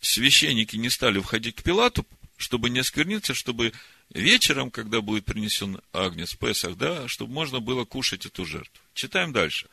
священники 0.00 0.76
не 0.76 0.88
стали 0.88 1.20
входить 1.20 1.56
к 1.56 1.62
Пилату, 1.62 2.06
чтобы 2.38 2.70
не 2.70 2.78
оскверниться, 2.78 3.34
чтобы 3.34 3.74
вечером, 4.08 4.70
когда 4.70 5.02
будет 5.02 5.26
принесен 5.26 5.82
агнец 5.92 6.34
Песах, 6.34 6.78
да, 6.78 7.08
чтобы 7.08 7.34
можно 7.34 7.60
было 7.60 7.84
кушать 7.84 8.24
эту 8.24 8.46
жертву. 8.46 8.82
Читаем 8.94 9.34
дальше. 9.34 9.68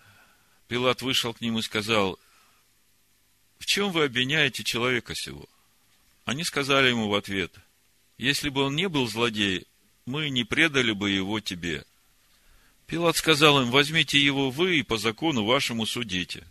Пилат 0.68 1.02
вышел 1.02 1.34
к 1.34 1.42
ним 1.42 1.58
и 1.58 1.62
сказал, 1.62 2.20
в 3.58 3.66
чем 3.66 3.92
вы 3.92 4.04
обвиняете 4.04 4.64
человека 4.64 5.16
сего? 5.16 5.48
Они 6.26 6.44
сказали 6.44 6.90
ему 6.90 7.08
в 7.08 7.16
ответ, 7.16 7.54
если 8.18 8.50
бы 8.50 8.64
он 8.64 8.76
не 8.76 8.90
был 8.90 9.08
злодей, 9.08 9.66
мы 10.06 10.30
не 10.30 10.44
предали 10.44 10.92
бы 10.92 11.10
его 11.10 11.40
тебе. 11.40 11.86
Пилат 12.86 13.16
сказал 13.18 13.62
им, 13.62 13.72
возьмите 13.72 14.20
его 14.20 14.50
вы 14.50 14.80
и 14.80 14.84
по 14.84 14.98
закону 14.98 15.46
вашему 15.46 15.86
судите. 15.86 16.46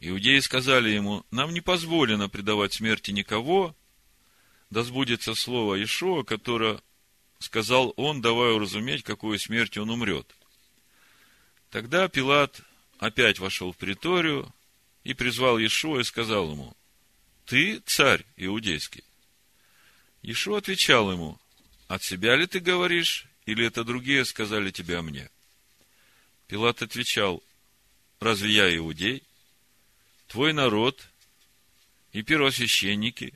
Иудеи 0.00 0.40
сказали 0.40 0.90
ему, 0.90 1.24
нам 1.30 1.54
не 1.54 1.60
позволено 1.60 2.28
предавать 2.28 2.74
смерти 2.74 3.12
никого, 3.12 3.74
да 4.70 4.82
сбудется 4.82 5.34
слово 5.34 5.82
Ишуа, 5.82 6.22
которое 6.22 6.80
сказал 7.38 7.94
он, 7.96 8.20
давая 8.20 8.52
уразуметь, 8.52 9.04
какой 9.04 9.38
смертью 9.38 9.84
он 9.84 9.90
умрет. 9.90 10.34
Тогда 11.70 12.08
Пилат 12.08 12.60
опять 12.98 13.38
вошел 13.38 13.72
в 13.72 13.76
приторию 13.76 14.52
и 15.04 15.14
призвал 15.14 15.58
Иешуа 15.58 16.00
и 16.00 16.04
сказал 16.04 16.52
ему, 16.52 16.76
ты 17.44 17.80
царь 17.86 18.24
иудейский. 18.36 19.04
Иешуа 20.22 20.58
отвечал 20.58 21.12
ему, 21.12 21.38
от 21.88 22.02
себя 22.02 22.34
ли 22.36 22.46
ты 22.46 22.60
говоришь, 22.60 23.26
или 23.44 23.64
это 23.64 23.84
другие 23.84 24.24
сказали 24.24 24.70
тебе 24.70 24.98
о 24.98 25.02
мне? 25.02 25.30
Пилат 26.48 26.82
отвечал, 26.82 27.42
разве 28.20 28.50
я 28.50 28.76
иудей? 28.76 29.22
Твой 30.26 30.52
народ 30.52 31.08
и 32.12 32.22
первосвященники 32.22 33.34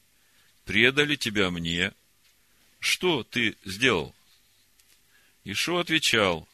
предали 0.65 1.17
тебя 1.17 1.51
мне. 1.51 1.93
Что 2.81 3.23
ты 3.23 3.57
сделал? 3.65 4.15
Ишо 5.45 5.79
отвечал, 5.79 6.49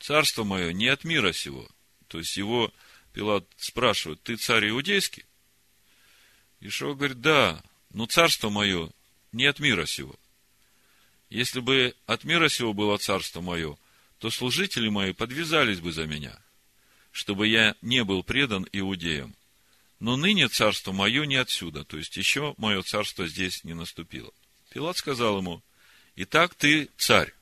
царство 0.00 0.44
мое 0.44 0.72
не 0.72 0.88
от 0.88 1.04
мира 1.04 1.32
сего. 1.32 1.68
То 2.08 2.18
есть 2.18 2.36
его 2.36 2.72
Пилат 3.12 3.46
спрашивает, 3.56 4.22
ты 4.22 4.36
царь 4.36 4.68
иудейский? 4.68 5.24
Ишо 6.60 6.94
говорит, 6.94 7.20
да, 7.20 7.62
но 7.90 8.06
царство 8.06 8.50
мое 8.50 8.90
не 9.32 9.46
от 9.46 9.60
мира 9.60 9.86
сего. 9.86 10.16
Если 11.30 11.60
бы 11.60 11.94
от 12.06 12.24
мира 12.24 12.48
сего 12.48 12.72
было 12.72 12.96
царство 12.98 13.40
мое, 13.40 13.76
то 14.18 14.30
служители 14.30 14.88
мои 14.88 15.12
подвязались 15.12 15.80
бы 15.80 15.92
за 15.92 16.06
меня, 16.06 16.38
чтобы 17.12 17.48
я 17.48 17.76
не 17.82 18.04
был 18.04 18.22
предан 18.22 18.66
иудеям. 18.72 19.34
Но 20.00 20.16
ныне 20.16 20.48
царство 20.48 20.92
мое 20.92 21.24
не 21.24 21.36
отсюда, 21.36 21.84
то 21.84 21.96
есть 21.96 22.16
еще 22.16 22.54
мое 22.56 22.82
царство 22.82 23.26
здесь 23.26 23.64
не 23.64 23.74
наступило. 23.74 24.32
Пилат 24.70 24.96
сказал 24.96 25.38
ему, 25.38 25.62
Итак, 26.16 26.54
ты 26.54 26.88
царь. 26.96 27.32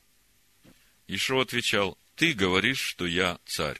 Ишо 1.07 1.39
отвечал, 1.39 1.97
ты 2.15 2.33
говоришь, 2.33 2.79
что 2.79 3.05
я 3.05 3.39
царь. 3.45 3.79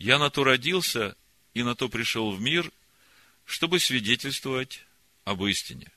Я 0.00 0.18
на 0.18 0.30
то 0.30 0.44
родился 0.44 1.14
и 1.52 1.62
на 1.62 1.76
то 1.76 1.90
пришел 1.90 2.32
в 2.32 2.40
мир, 2.40 2.72
чтобы 3.44 3.78
свидетельствовать 3.78 4.82
об 5.24 5.44
истине. 5.44 5.92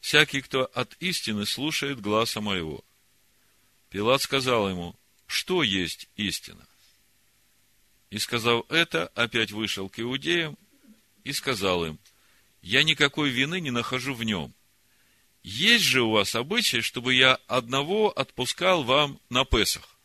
Всякий, 0.00 0.42
кто 0.42 0.64
от 0.64 0.96
истины 0.98 1.46
слушает 1.46 2.00
гласа 2.00 2.40
моего. 2.40 2.84
Пилат 3.88 4.20
сказал 4.20 4.68
ему, 4.68 4.96
что 5.28 5.62
есть 5.62 6.08
истина? 6.16 6.66
И 8.10 8.18
сказав 8.18 8.68
это, 8.68 9.06
опять 9.14 9.52
вышел 9.52 9.88
к 9.88 10.00
иудеям 10.00 10.58
и 11.22 11.32
сказал 11.32 11.86
им, 11.86 12.00
я 12.62 12.82
никакой 12.82 13.30
вины 13.30 13.60
не 13.60 13.70
нахожу 13.70 14.12
в 14.12 14.24
нем. 14.24 14.52
Есть 15.44 15.84
же 15.84 16.02
у 16.02 16.10
вас 16.10 16.34
обычай, 16.34 16.80
чтобы 16.80 17.14
я 17.14 17.36
одного 17.46 18.10
отпускал 18.10 18.82
вам 18.82 19.20
на 19.30 19.44
Песах. 19.44 19.99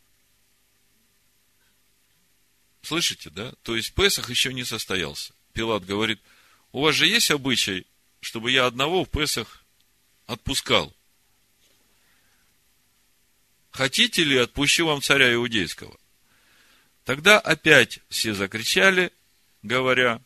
Слышите, 2.86 3.30
да? 3.30 3.54
То 3.64 3.76
есть 3.76 3.94
Песах 3.94 4.30
еще 4.30 4.54
не 4.54 4.64
состоялся. 4.64 5.34
Пилат 5.54 5.86
говорит– 5.86 6.22
у 6.76 6.82
вас 6.82 6.94
же 6.94 7.08
есть 7.08 7.32
обычай, 7.32 7.88
чтобы 8.20 8.52
я 8.52 8.66
одного 8.66 9.06
в 9.06 9.10
Песах 9.10 9.64
отпускал? 10.26 10.94
Хотите 13.72 14.26
ли, 14.26 14.38
отпущу 14.38 14.86
вам 14.86 15.02
царя 15.02 15.34
иудейского? 15.34 15.98
Тогда 17.06 17.40
опять 17.40 18.02
все 18.10 18.34
закричали, 18.34 19.14
говоря, 19.64 20.22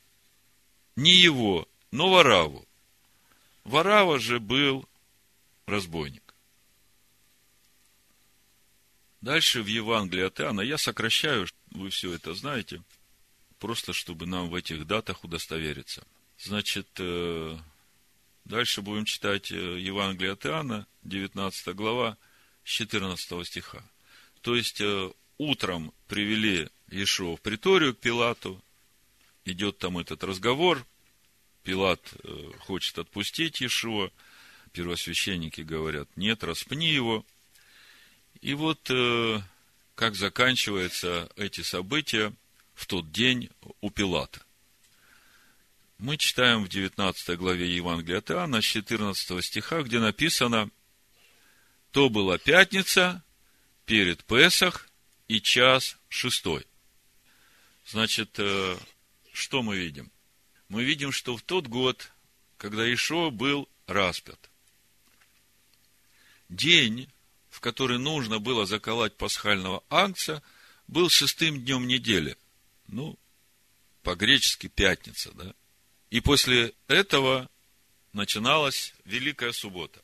не 0.96 1.12
его, 1.12 1.68
но 1.92 2.10
Вараву. 2.10 2.68
Варава 3.64 4.18
же 4.18 4.40
был 4.40 4.90
разбойник. 5.68 6.34
Дальше 9.22 9.62
в 9.62 9.68
Евангелии 9.68 10.24
от 10.24 10.42
Иоанна, 10.42 10.62
я 10.62 10.80
сокращаю, 10.80 11.46
вы 11.72 11.90
все 11.90 12.14
это 12.14 12.34
знаете, 12.34 12.82
просто 13.60 13.94
чтобы 13.94 14.26
нам 14.26 14.50
в 14.50 14.56
этих 14.56 14.86
датах 14.88 15.24
удостовериться– 15.24 16.06
Значит, 16.42 16.88
э, 17.00 17.58
дальше 18.46 18.82
будем 18.82 19.04
читать 19.04 19.52
э, 19.52 19.56
Евангелие 19.56 20.34
от 20.34 20.46
Иоанна, 20.46 20.88
19 21.04 21.76
глава, 21.76 22.18
с 22.64 22.70
14 22.70 23.46
стиха. 23.46 23.84
То 24.42 24.56
есть, 24.56 24.80
э, 24.80 25.12
утром 25.38 25.94
привели 26.08 26.70
Иешуа 26.90 27.36
в 27.36 27.42
приторию 27.42 27.94
к 27.94 28.00
Пилату, 28.00 28.62
идет 29.44 29.80
там 29.80 29.98
этот 29.98 30.24
разговор, 30.24 30.86
Пилат 31.64 32.02
хочет 32.60 32.98
отпустить 32.98 33.60
Иешуа, 33.60 34.10
первосвященники 34.72 35.62
говорят, 35.62 36.08
нет, 36.16 36.44
распни 36.44 36.90
его. 36.90 37.26
И 38.42 38.54
вот 38.54 38.90
как 40.00 40.16
заканчиваются 40.16 41.30
эти 41.36 41.60
события 41.60 42.34
в 42.74 42.86
тот 42.86 43.12
день 43.12 43.50
у 43.82 43.90
Пилата 43.92 44.42
мы 45.98 46.16
читаем 46.16 46.64
в 46.64 46.70
19 46.70 47.38
главе 47.38 47.76
Евангелия 47.76 48.20
от 48.20 48.32
Иоанна, 48.32 48.62
с 48.62 48.64
14 48.64 49.44
стиха, 49.44 49.84
где 49.84 50.00
написано, 50.00 50.72
то 51.92 52.08
была 52.10 52.38
пятница 52.38 53.26
перед 53.86 54.24
Песах 54.24 54.88
и 55.28 55.42
час 55.42 55.98
шестой. 56.08 56.66
Значит, 57.86 58.40
э, 58.40 58.78
что 59.34 59.62
мы 59.62 59.76
видим? 59.76 60.10
Мы 60.70 60.86
видим, 60.86 61.12
что 61.12 61.36
в 61.36 61.42
тот 61.42 61.68
год, 61.68 62.10
когда 62.56 62.90
Ишо 62.94 63.32
был 63.32 63.68
распят, 63.86 64.50
день, 66.48 67.12
в 67.60 67.62
который 67.62 68.00
нужно 68.00 68.40
было 68.40 68.66
заколоть 68.66 69.18
пасхального 69.18 69.84
ангца, 69.90 70.42
был 70.88 71.10
шестым 71.10 71.60
днем 71.66 71.88
недели. 71.88 72.38
Ну, 72.88 73.20
по-гречески 74.02 74.68
пятница, 74.68 75.34
да? 75.34 75.54
И 76.10 76.22
после 76.22 76.74
этого 76.88 77.50
начиналась 78.14 78.94
Великая 79.04 79.52
Суббота. 79.52 80.02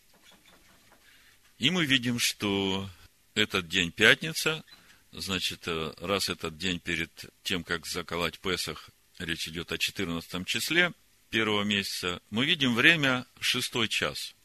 И 1.58 1.70
мы 1.70 1.86
видим, 1.86 2.20
что 2.20 2.90
этот 3.36 3.70
день 3.70 3.90
пятница 3.94 4.66
значит, 5.14 5.66
э, 5.68 5.94
раз 6.02 6.28
этот 6.28 6.58
день 6.58 6.82
перед 6.82 7.10
тем, 7.44 7.64
как 7.64 7.86
заколоть 7.86 8.40
Песах, 8.40 8.90
речь 9.18 9.48
идет 9.48 9.72
о 9.72 9.78
14 9.78 10.46
числе 10.46 10.92
первого 11.30 11.64
месяца, 11.64 12.22
мы 12.32 12.46
видим 12.46 12.76
время 12.76 13.26
шестой 13.40 13.88
час. 13.88 14.36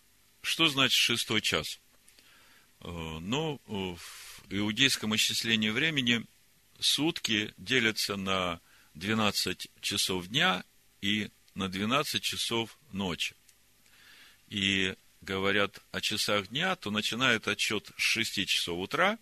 Что 0.43 0.69
значит 0.69 0.97
шестой 0.97 1.41
час? 1.41 1.81
Э, 2.83 3.19
ну, 3.21 3.61
в 3.67 3.99
иудейском 4.49 5.15
исчислении 5.15 5.71
времени 5.71 6.25
сутки 6.79 7.53
делятся 7.57 8.17
на 8.17 8.61
12 8.95 9.69
часов 9.81 10.29
дня 10.29 10.65
и 11.01 11.31
на 11.55 11.69
12 11.69 12.23
часов 12.23 12.79
ночи. 12.93 13.35
И 14.49 14.95
говорят 15.21 15.81
о 15.93 16.01
часах 16.01 16.49
дня, 16.49 16.75
то 16.77 16.91
начинает 16.91 17.47
отчет 17.49 17.91
с 17.97 18.03
6 18.03 18.47
часов 18.47 18.79
утра, 18.79 19.19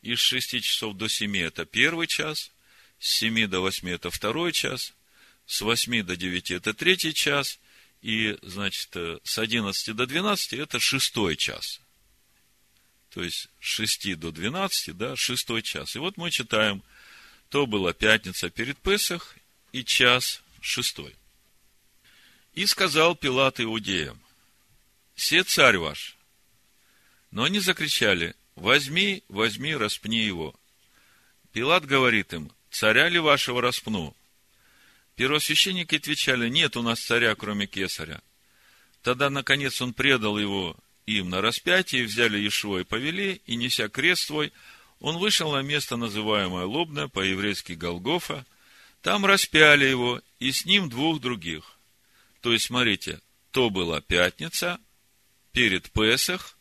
и 0.00 0.14
с 0.14 0.20
6 0.20 0.62
часов 0.62 0.96
до 0.96 1.08
7 1.08 1.36
это 1.38 1.66
первый 1.66 2.06
час, 2.06 2.50
с 2.98 3.18
7 3.18 3.46
до 3.46 3.60
8 3.60 3.88
это 3.90 4.10
второй 4.10 4.52
час, 4.52 4.94
с 5.46 5.60
8 5.60 6.02
до 6.02 6.16
9 6.16 6.50
это 6.50 6.72
третий 6.72 7.12
час, 7.12 7.60
и, 8.00 8.38
значит, 8.42 8.96
с 8.96 9.38
11 9.38 9.94
до 9.94 10.06
12 10.06 10.54
это 10.54 10.80
шестой 10.80 11.36
час. 11.36 11.80
То 13.10 13.22
есть, 13.22 13.48
с 13.60 13.64
6 13.64 14.18
до 14.18 14.30
12, 14.30 14.96
да, 14.96 15.16
шестой 15.16 15.62
час. 15.62 15.96
И 15.96 15.98
вот 15.98 16.16
мы 16.16 16.30
читаем, 16.30 16.82
то 17.48 17.66
была 17.66 17.92
пятница 17.92 18.50
перед 18.50 18.76
Песах 18.78 19.36
и 19.72 19.84
час 19.84 20.42
шестой. 20.60 21.14
И 22.54 22.66
сказал 22.66 23.14
Пилат 23.14 23.60
иудеям, 23.60 24.20
«Се 25.16 25.42
царь 25.42 25.78
ваш». 25.78 26.16
Но 27.30 27.44
они 27.44 27.60
закричали, 27.60 28.34
«Возьми, 28.54 29.22
возьми, 29.28 29.74
распни 29.74 30.18
его». 30.18 30.54
Пилат 31.52 31.86
говорит 31.86 32.32
им, 32.32 32.50
«Царя 32.70 33.08
ли 33.08 33.18
вашего 33.18 33.62
распну?» 33.62 34.14
Первосвященники 35.14 35.96
отвечали, 35.96 36.48
«Нет 36.48 36.76
у 36.76 36.82
нас 36.82 37.00
царя, 37.00 37.34
кроме 37.34 37.66
кесаря». 37.66 38.20
Тогда, 39.02 39.30
наконец, 39.30 39.80
он 39.80 39.94
предал 39.94 40.38
его 40.38 40.76
им 41.16 41.30
на 41.30 41.40
распятие, 41.40 42.04
взяли 42.04 42.38
Иешуа 42.38 42.80
и 42.80 42.84
повели, 42.84 43.40
и, 43.46 43.56
неся 43.56 43.88
крест 43.88 44.26
свой, 44.26 44.52
он 45.00 45.18
вышел 45.18 45.52
на 45.52 45.62
место, 45.62 45.96
называемое 45.96 46.64
Лобное, 46.64 47.08
по-еврейски 47.08 47.72
Голгофа, 47.72 48.44
там 49.00 49.24
распяли 49.24 49.86
его, 49.86 50.20
и 50.38 50.52
с 50.52 50.64
ним 50.64 50.88
двух 50.90 51.20
других. 51.20 51.78
То 52.40 52.52
есть, 52.52 52.66
смотрите, 52.66 53.20
то 53.52 53.70
была 53.70 54.00
пятница, 54.00 54.78
перед 55.52 55.90
Песах 55.90 56.58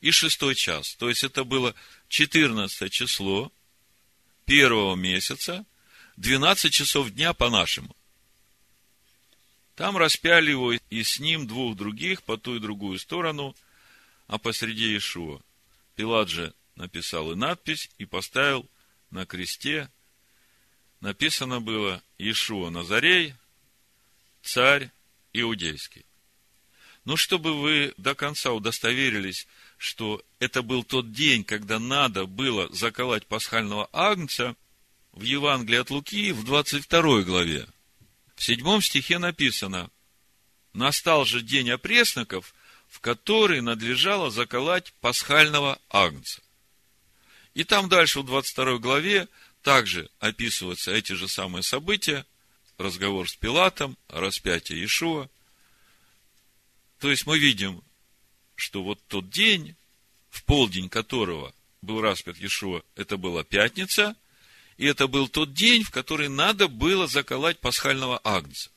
и 0.00 0.10
шестой 0.10 0.54
час. 0.54 0.96
То 0.96 1.08
есть, 1.08 1.22
это 1.22 1.44
было 1.44 1.74
14 2.08 2.90
число 2.90 3.52
первого 4.46 4.96
месяца, 4.96 5.64
12 6.16 6.72
часов 6.72 7.10
дня 7.10 7.34
по-нашему. 7.34 7.94
Там 9.76 9.98
распяли 9.98 10.50
его 10.50 10.72
и 10.72 11.02
с 11.02 11.20
ним 11.20 11.46
двух 11.46 11.76
других 11.76 12.22
по 12.22 12.38
ту 12.38 12.56
и 12.56 12.60
другую 12.60 12.98
сторону, 12.98 13.54
а 14.26 14.38
посреди 14.38 14.86
Иешуа. 14.86 15.40
Пилат 15.94 16.28
же 16.28 16.54
написал 16.74 17.32
и 17.32 17.34
надпись, 17.34 17.90
и 17.98 18.04
поставил 18.04 18.68
на 19.10 19.26
кресте. 19.26 19.90
Написано 21.00 21.60
было 21.60 22.02
Иешуа 22.18 22.70
Назарей, 22.70 23.34
царь 24.42 24.90
иудейский. 25.32 26.04
Но 27.04 27.16
чтобы 27.16 27.60
вы 27.60 27.94
до 27.96 28.14
конца 28.14 28.52
удостоверились, 28.52 29.46
что 29.78 30.24
это 30.40 30.62
был 30.62 30.82
тот 30.82 31.12
день, 31.12 31.44
когда 31.44 31.78
надо 31.78 32.26
было 32.26 32.68
заколоть 32.74 33.26
пасхального 33.26 33.88
агнца, 33.92 34.56
в 35.12 35.22
Евангелии 35.22 35.78
от 35.78 35.90
Луки 35.90 36.32
в 36.32 36.44
22 36.44 37.22
главе, 37.22 37.66
в 38.34 38.44
седьмом 38.44 38.82
стихе 38.82 39.18
написано, 39.18 39.90
«Настал 40.74 41.24
же 41.24 41.40
день 41.40 41.70
опресноков, 41.70 42.54
в 42.88 43.00
который 43.00 43.60
надлежало 43.60 44.30
заколоть 44.30 44.92
пасхального 45.00 45.78
агнца». 45.90 46.42
И 47.54 47.64
там 47.64 47.88
дальше 47.88 48.20
в 48.20 48.26
22 48.26 48.78
главе 48.78 49.28
также 49.62 50.10
описываются 50.20 50.92
эти 50.92 51.14
же 51.14 51.26
самые 51.26 51.62
события, 51.62 52.26
разговор 52.78 53.28
с 53.28 53.34
Пилатом, 53.34 53.96
распятие 54.08 54.78
Иешуа. 54.80 55.28
То 57.00 57.10
есть 57.10 57.26
мы 57.26 57.38
видим, 57.38 57.82
что 58.54 58.82
вот 58.82 59.00
тот 59.08 59.30
день, 59.30 59.74
в 60.30 60.44
полдень 60.44 60.88
которого 60.88 61.54
был 61.82 62.00
распят 62.00 62.36
Иешуа, 62.36 62.82
это 62.94 63.16
была 63.16 63.42
пятница, 63.42 64.16
и 64.76 64.86
это 64.86 65.06
был 65.08 65.28
тот 65.28 65.54
день, 65.54 65.82
в 65.82 65.90
который 65.90 66.28
надо 66.28 66.68
было 66.68 67.06
заколоть 67.06 67.58
пасхального 67.58 68.20
агнца. 68.22 68.70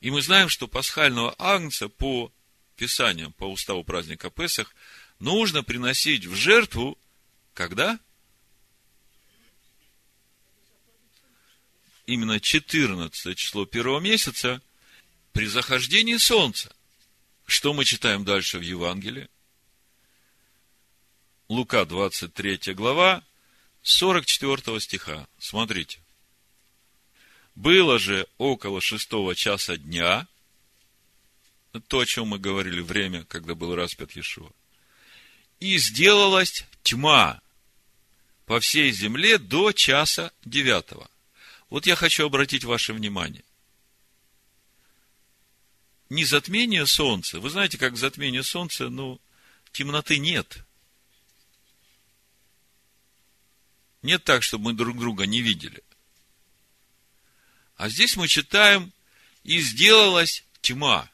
И 0.00 0.10
мы 0.10 0.22
знаем, 0.22 0.48
что 0.48 0.68
пасхального 0.68 1.34
агнца 1.38 1.88
по 1.88 2.32
Писаниям, 2.76 3.32
по 3.32 3.44
уставу 3.44 3.82
праздника 3.82 4.30
Песах, 4.30 4.74
нужно 5.18 5.64
приносить 5.64 6.26
в 6.26 6.34
жертву, 6.34 6.96
когда? 7.54 7.98
Именно 12.06 12.40
14 12.40 13.36
число 13.36 13.66
первого 13.66 14.00
месяца 14.00 14.62
при 15.32 15.46
захождении 15.46 16.16
солнца. 16.16 16.74
Что 17.44 17.74
мы 17.74 17.84
читаем 17.84 18.24
дальше 18.24 18.58
в 18.58 18.62
Евангелии? 18.62 19.28
Лука 21.48 21.84
23 21.84 22.74
глава, 22.74 23.24
44 23.82 24.80
стиха. 24.80 25.26
Смотрите. 25.38 26.00
Было 27.58 27.98
же 27.98 28.28
около 28.38 28.80
шестого 28.80 29.34
часа 29.34 29.76
дня, 29.76 30.28
то, 31.88 31.98
о 31.98 32.06
чем 32.06 32.28
мы 32.28 32.38
говорили, 32.38 32.80
время, 32.80 33.24
когда 33.24 33.56
был 33.56 33.74
распят 33.74 34.12
Иешуа, 34.12 34.52
и 35.58 35.76
сделалась 35.78 36.64
тьма 36.84 37.40
по 38.46 38.60
всей 38.60 38.92
земле 38.92 39.38
до 39.38 39.72
часа 39.72 40.30
девятого. 40.44 41.10
Вот 41.68 41.84
я 41.86 41.96
хочу 41.96 42.26
обратить 42.26 42.62
ваше 42.62 42.92
внимание. 42.92 43.42
Не 46.10 46.24
затмение 46.24 46.86
солнца. 46.86 47.40
Вы 47.40 47.50
знаете, 47.50 47.76
как 47.76 47.96
затмение 47.96 48.44
солнца, 48.44 48.88
ну, 48.88 49.20
темноты 49.72 50.20
нет. 50.20 50.58
Нет 54.02 54.22
так, 54.22 54.44
чтобы 54.44 54.66
мы 54.66 54.74
друг 54.74 54.96
друга 54.96 55.26
не 55.26 55.42
видели. 55.42 55.82
А 57.78 57.88
здесь 57.88 58.16
мы 58.16 58.26
читаем, 58.26 58.92
и 59.44 59.60
сделалась 59.60 60.44
тьма. 60.60 61.08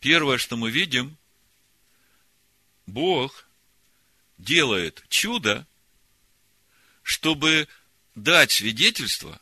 Первое, 0.00 0.38
что 0.38 0.56
мы 0.56 0.72
видим, 0.72 1.16
Бог 2.86 3.48
делает 4.38 5.04
чудо, 5.08 5.66
чтобы 7.04 7.68
дать 8.16 8.50
свидетельство, 8.50 9.40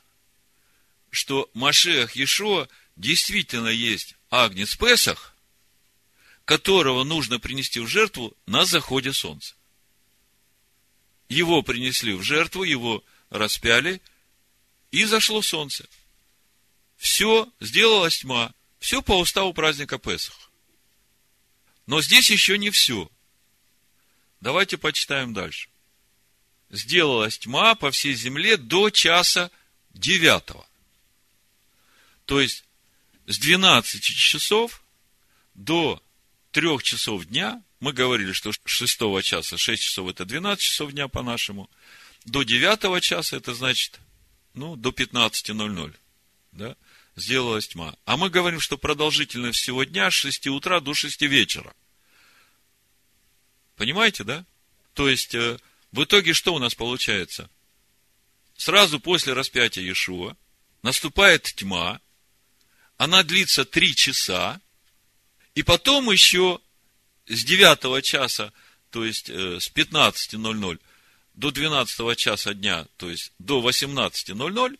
что 1.11 1.51
Машех 1.55 2.15
Ешо 2.15 2.69
действительно 2.97 3.69
есть 3.69 4.15
Агнец 4.29 4.77
Песах, 4.77 5.35
которого 6.45 7.03
нужно 7.03 7.41
принести 7.41 7.81
в 7.81 7.89
жертву 7.89 8.37
на 8.45 8.67
заходе 8.67 9.15
солнца. 9.15 9.55
Его 11.31 11.63
принесли 11.63 12.13
в 12.13 12.23
жертву, 12.23 12.63
его 12.63 13.03
распяли, 13.33 14.01
и 14.91 15.05
зашло 15.05 15.43
солнце. 15.43 15.89
Все, 16.97 17.51
сделалась 17.61 18.19
тьма. 18.19 18.55
Все 18.79 19.03
по 19.03 19.19
уставу 19.19 19.53
праздника 19.55 19.99
Песах. 19.99 20.51
Но 21.87 22.01
здесь 22.03 22.31
еще 22.31 22.59
не 22.59 22.71
все. 22.71 23.11
Давайте 24.41 24.77
почитаем 24.77 25.33
дальше. 25.33 25.69
Сделалась 26.71 27.39
тьма 27.39 27.75
по 27.75 27.91
всей 27.91 28.15
земле 28.15 28.57
до 28.57 28.91
часа 28.91 29.51
девятого. 29.91 30.67
То 32.27 32.41
есть, 32.41 32.65
с 33.27 33.39
12 33.39 34.03
часов 34.03 34.83
до 35.55 36.03
3 36.53 36.79
часов 36.83 37.25
дня 37.27 37.63
мы 37.81 37.93
говорили, 37.93 38.33
что 38.33 38.53
6 38.65 38.99
часа, 39.23 39.57
6 39.59 39.83
часов 39.83 40.09
это 40.09 40.25
12 40.25 40.63
часов 40.63 40.93
дня 40.93 41.09
по-нашему. 41.09 41.69
До 42.25 42.43
9 42.43 43.03
часа 43.03 43.37
это 43.37 43.55
значит, 43.55 44.01
ну, 44.55 44.77
до 44.77 44.91
15.00. 44.91 45.95
Да? 46.53 46.77
Сделалась 47.17 47.69
тьма. 47.69 47.97
А 48.05 48.17
мы 48.17 48.31
говорим, 48.31 48.61
что 48.61 48.79
продолжительность 48.79 49.59
всего 49.59 49.85
дня 49.85 50.11
с 50.11 50.15
6 50.15 50.47
утра 50.49 50.81
до 50.81 50.95
6 50.95 51.23
вечера. 51.23 51.75
Понимаете, 53.77 54.25
да? 54.25 54.45
То 54.95 55.09
есть, 55.09 55.35
э, 55.35 55.59
в 55.91 56.05
итоге 56.05 56.33
что 56.33 56.55
у 56.55 56.59
нас 56.59 56.75
получается? 56.75 57.51
Сразу 58.57 59.01
после 59.01 59.33
распятия 59.33 59.83
Иешуа 59.83 60.37
наступает 60.83 61.43
тьма, 61.43 62.01
она 62.97 63.23
длится 63.23 63.65
три 63.65 63.95
часа, 63.97 64.61
и 65.55 65.63
потом 65.63 66.11
еще 66.11 66.61
с 67.27 67.43
9 67.45 68.05
часа, 68.05 68.53
то 68.91 69.05
есть 69.05 69.29
э, 69.29 69.59
с 69.59 69.71
15.00 69.71 70.81
до 71.35 71.51
12 71.51 72.17
часа 72.19 72.55
дня, 72.55 72.87
то 72.97 73.11
есть 73.11 73.33
до 73.39 73.67
18.00, 73.67 74.79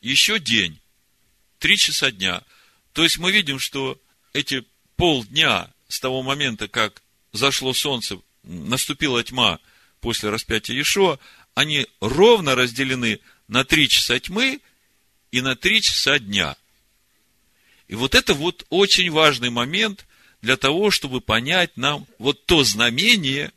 еще 0.00 0.38
день, 0.38 0.80
3 1.58 1.76
часа 1.76 2.10
дня. 2.10 2.42
То 2.92 3.02
есть 3.02 3.18
мы 3.18 3.32
видим, 3.32 3.58
что 3.58 4.00
эти 4.32 4.64
полдня 4.96 5.70
с 5.88 6.00
того 6.00 6.22
момента, 6.22 6.68
как 6.68 7.02
зашло 7.32 7.72
солнце, 7.74 8.18
наступила 8.42 9.22
тьма 9.22 9.58
после 10.00 10.30
распятия 10.30 10.74
Иешуа, 10.74 11.18
они 11.54 11.86
ровно 12.00 12.54
разделены 12.54 13.20
на 13.48 13.64
три 13.64 13.88
часа 13.88 14.18
тьмы 14.18 14.60
и 15.30 15.40
на 15.40 15.56
три 15.56 15.80
часа 15.82 16.18
дня. 16.18 16.56
И 17.88 17.94
вот 17.94 18.14
это 18.14 18.34
вот 18.34 18.66
очень 18.70 19.10
важный 19.10 19.50
момент 19.50 20.06
для 20.42 20.56
того, 20.56 20.90
чтобы 20.90 21.20
понять 21.20 21.76
нам 21.76 22.06
вот 22.18 22.44
то 22.46 22.64
знамение 22.64 23.52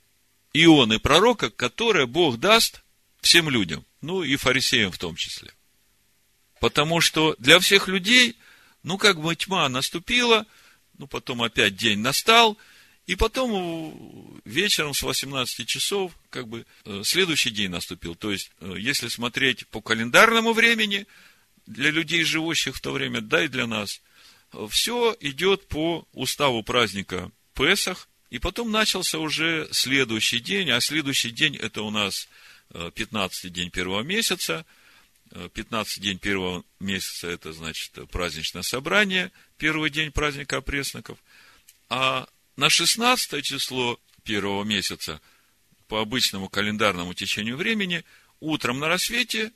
Ионы 0.64 1.00
пророка, 1.00 1.50
которое 1.50 2.06
Бог 2.06 2.38
даст 2.38 2.84
всем 3.22 3.50
людям, 3.50 3.86
ну 4.02 4.24
и 4.24 4.36
фарисеям 4.36 4.92
в 4.92 4.98
том 4.98 5.16
числе. 5.16 5.52
Потому 6.60 7.02
что 7.02 7.36
для 7.40 7.60
всех 7.60 7.88
людей, 7.88 8.38
ну 8.84 8.98
как 8.98 9.22
бы 9.22 9.36
тьма 9.36 9.68
наступила, 9.70 10.46
ну 10.98 11.08
потом 11.08 11.44
опять 11.44 11.76
день 11.76 12.00
настал, 12.00 12.58
и 13.06 13.16
потом 13.16 14.42
вечером 14.44 14.94
с 14.94 15.02
18 15.02 15.68
часов, 15.68 16.12
как 16.30 16.48
бы, 16.48 16.66
э, 16.84 17.02
следующий 17.06 17.52
день 17.52 17.70
наступил. 17.70 18.16
То 18.16 18.32
есть, 18.32 18.52
э, 18.60 18.76
если 18.78 19.08
смотреть 19.08 19.66
по 19.68 19.82
календарному 19.82 20.52
времени, 20.52 21.08
для 21.66 21.92
людей, 21.92 22.24
живущих 22.24 22.76
в 22.76 22.82
то 22.82 22.92
время, 22.92 23.22
да 23.22 23.46
и 23.46 23.48
для 23.48 23.66
нас, 23.66 24.02
э, 24.54 24.68
все 24.70 25.16
идет 25.22 25.68
по 25.68 26.06
уставу 26.12 26.64
праздника 26.64 27.32
Песах, 27.54 28.10
и 28.30 28.40
потом 28.40 28.72
начался 28.72 29.20
уже 29.20 29.70
следующий 29.72 30.40
день, 30.40 30.70
а 30.70 30.82
следующий 30.82 31.32
день 31.32 31.56
это 31.56 31.82
у 31.82 31.92
нас 31.92 32.28
15 32.72 33.52
день 33.54 33.70
первого 33.72 34.02
месяца, 34.02 34.66
15 35.54 36.02
день 36.02 36.20
первого 36.20 36.64
месяца 36.80 37.28
это 37.28 37.54
значит 37.54 37.92
праздничное 38.12 38.64
собрание, 38.64 39.32
первый 39.58 39.90
день 39.90 40.12
праздника 40.12 40.58
опресноков, 40.58 41.18
а 41.90 42.28
на 42.56 42.70
16 42.70 43.44
число 43.44 44.00
первого 44.24 44.64
месяца 44.64 45.22
по 45.88 46.02
обычному 46.02 46.50
календарному 46.50 47.14
течению 47.14 47.56
времени 47.56 48.04
утром 48.40 48.80
на 48.80 48.88
рассвете 48.90 49.54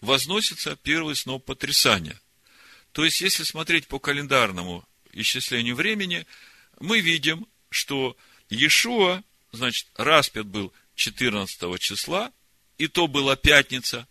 возносится 0.00 0.76
первый 0.76 1.16
сноп 1.16 1.44
потрясания. 1.44 2.20
То 2.92 3.04
есть, 3.04 3.20
если 3.20 3.42
смотреть 3.42 3.88
по 3.88 3.98
календарному 3.98 4.86
исчислению 5.12 5.74
времени, 5.76 6.26
мы 6.82 7.00
видим, 7.00 7.46
что 7.70 8.16
Иешуа, 8.50 9.22
значит, 9.52 9.88
распят 9.96 10.46
был 10.46 10.72
14 10.96 11.80
числа, 11.80 12.32
и 12.76 12.88
то 12.88 13.06
была 13.06 13.36
пятница, 13.36 14.06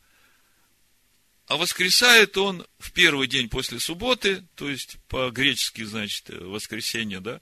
а 1.48 1.58
воскресает 1.58 2.38
он 2.38 2.66
в 2.80 2.92
первый 2.94 3.28
день 3.28 3.50
после 3.50 3.80
субботы, 3.80 4.46
то 4.56 4.70
есть 4.70 4.98
по-гречески, 5.10 5.84
значит, 5.84 6.30
воскресенье, 6.30 7.20
да, 7.20 7.42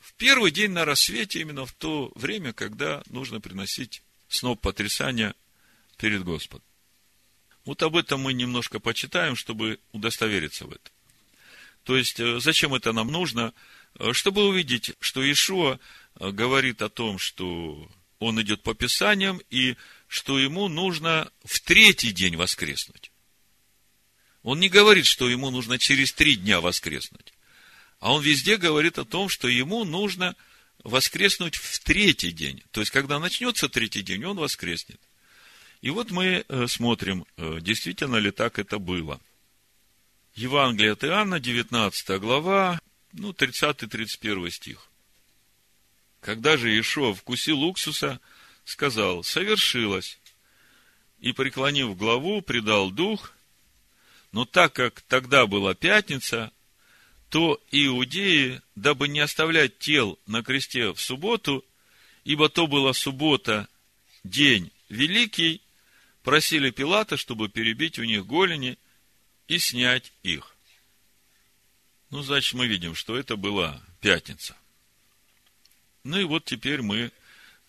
в 0.00 0.12
первый 0.14 0.50
день 0.50 0.72
на 0.72 0.84
рассвете, 0.84 1.40
именно 1.40 1.64
в 1.64 1.72
то 1.72 2.12
время, 2.14 2.52
когда 2.52 3.02
нужно 3.08 3.40
приносить 3.40 4.02
сноп 4.28 4.60
потрясания 4.60 5.34
перед 5.96 6.24
Господом. 6.24 6.66
Вот 7.64 7.82
об 7.82 7.96
этом 7.96 8.20
мы 8.20 8.32
немножко 8.34 8.80
почитаем, 8.80 9.34
чтобы 9.34 9.80
удостовериться 9.92 10.66
в 10.66 10.72
этом. 10.72 10.92
То 11.84 11.96
есть, 11.96 12.20
э, 12.20 12.40
зачем 12.40 12.74
это 12.74 12.92
нам 12.92 13.08
нужно? 13.08 13.54
Э, 13.98 14.12
чтобы 14.12 14.46
увидеть, 14.46 14.92
что 15.00 15.20
Ишуа 15.30 15.78
э, 16.18 16.30
говорит 16.30 16.82
о 16.82 16.88
том, 16.88 17.18
что 17.18 17.88
он 18.18 18.40
идет 18.40 18.62
по 18.62 18.74
Писаниям, 18.74 19.40
и 19.50 19.76
что 20.06 20.38
ему 20.38 20.68
нужно 20.68 21.30
в 21.44 21.60
третий 21.60 22.12
день 22.12 22.36
воскреснуть. 22.36 23.10
Он 24.42 24.58
не 24.58 24.68
говорит, 24.68 25.06
что 25.06 25.28
ему 25.28 25.50
нужно 25.50 25.78
через 25.78 26.12
три 26.12 26.36
дня 26.36 26.60
воскреснуть. 26.60 27.34
А 27.98 28.12
он 28.14 28.22
везде 28.22 28.56
говорит 28.56 28.98
о 28.98 29.04
том, 29.04 29.28
что 29.28 29.48
ему 29.48 29.84
нужно 29.84 30.34
воскреснуть 30.82 31.56
в 31.56 31.78
третий 31.80 32.32
день. 32.32 32.62
То 32.70 32.80
есть, 32.80 32.90
когда 32.90 33.18
начнется 33.18 33.68
третий 33.68 34.02
день, 34.02 34.24
он 34.24 34.38
воскреснет. 34.38 35.00
И 35.82 35.90
вот 35.90 36.10
мы 36.10 36.44
э, 36.46 36.66
смотрим, 36.68 37.26
действительно 37.36 38.16
ли 38.16 38.30
так 38.30 38.58
это 38.58 38.78
было. 38.78 39.20
Евангелие 40.34 40.92
от 40.92 41.04
Иоанна, 41.04 41.40
19 41.40 42.20
глава, 42.20 42.80
ну, 43.12 43.30
30-31 43.30 44.50
стих. 44.50 44.88
Когда 46.20 46.56
же 46.56 46.70
Иешуа 46.70 47.14
вкусил 47.14 47.62
уксуса, 47.62 48.20
сказал, 48.64 49.24
совершилось. 49.24 50.18
И, 51.18 51.32
преклонив 51.32 51.96
главу, 51.96 52.42
предал 52.42 52.90
дух. 52.90 53.32
Но 54.32 54.44
так 54.44 54.72
как 54.72 55.00
тогда 55.02 55.46
была 55.46 55.74
пятница, 55.74 56.52
то 57.30 57.60
иудеи, 57.70 58.60
дабы 58.74 59.08
не 59.08 59.20
оставлять 59.20 59.78
тел 59.78 60.18
на 60.26 60.42
кресте 60.42 60.92
в 60.92 61.00
субботу, 61.00 61.64
ибо 62.24 62.48
то 62.48 62.66
была 62.66 62.92
суббота, 62.92 63.68
день 64.24 64.70
великий, 64.88 65.62
просили 66.22 66.70
Пилата, 66.70 67.16
чтобы 67.16 67.48
перебить 67.48 67.98
у 67.98 68.04
них 68.04 68.26
голени 68.26 68.78
и 69.48 69.58
снять 69.58 70.12
их. 70.22 70.49
Ну, 72.10 72.22
значит, 72.22 72.54
мы 72.54 72.66
видим, 72.66 72.94
что 72.94 73.16
это 73.16 73.36
была 73.36 73.80
пятница. 74.00 74.56
Ну 76.02 76.18
и 76.18 76.24
вот 76.24 76.44
теперь 76.44 76.82
мы 76.82 77.12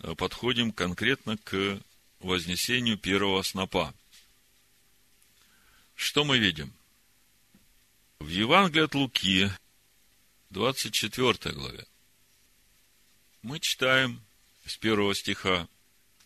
Э, 0.04 0.16
подходим 0.16 0.72
конкретно 0.72 1.38
к 1.38 1.80
вознесению 2.20 2.98
первого 2.98 3.42
снопа. 3.44 3.94
Что 5.96 6.24
мы 6.24 6.40
видим? 6.40 6.74
В 8.20 8.28
Евангелии 8.28 8.86
от 8.86 8.96
Луки, 8.96 9.52
24 10.50 11.54
главе, 11.54 11.86
мы 13.42 13.60
читаем 13.60 14.22
с 14.66 14.78
первого 14.78 15.14
стиха. 15.16 15.68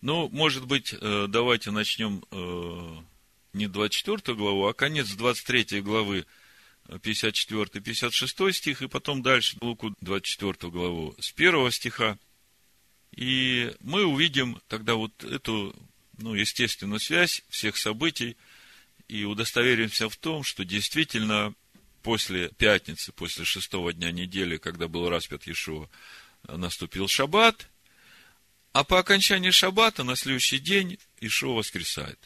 Ну, 0.01 0.29
может 0.29 0.65
быть, 0.65 0.93
э, 0.93 1.27
давайте 1.27 1.71
начнем 1.71 2.23
э, 2.31 3.01
не 3.53 3.67
24 3.67 4.37
главу, 4.37 4.67
а 4.67 4.73
конец 4.73 5.09
23 5.09 5.81
главы, 5.81 6.25
54-56 6.87 8.51
стих, 8.53 8.81
и 8.81 8.87
потом 8.87 9.21
дальше 9.21 9.57
Луку 9.61 9.95
24 10.01 10.71
главу 10.71 11.15
с 11.19 11.31
первого 11.31 11.71
стиха. 11.71 12.17
И 13.15 13.73
мы 13.79 14.05
увидим 14.05 14.61
тогда 14.67 14.95
вот 14.95 15.23
эту, 15.23 15.75
ну, 16.17 16.33
естественную 16.33 16.99
связь 16.99 17.43
всех 17.49 17.77
событий 17.77 18.37
и 19.07 19.23
удостоверимся 19.23 20.09
в 20.09 20.17
том, 20.17 20.43
что 20.43 20.65
действительно 20.65 21.53
после 22.03 22.49
пятницы, 22.49 23.11
после 23.11 23.45
шестого 23.45 23.93
дня 23.93 24.11
недели, 24.11 24.57
когда 24.57 24.87
был 24.87 25.09
распят 25.09 25.47
Иешуа, 25.47 25.89
наступил 26.47 27.07
шаббат, 27.07 27.67
а 28.73 28.83
по 28.83 28.99
окончании 28.99 29.51
шаббата 29.51 30.03
на 30.03 30.15
следующий 30.15 30.59
день 30.59 30.99
Ишуа 31.21 31.55
воскресает. 31.55 32.19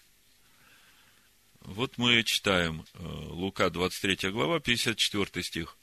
Вот 1.69 1.99
мы 1.99 2.23
читаем 2.23 2.83
э, 2.95 3.03
Лука 3.03 3.69
23 3.69 4.31
глава, 4.31 4.59
54 4.59 5.43
стих. 5.43 5.77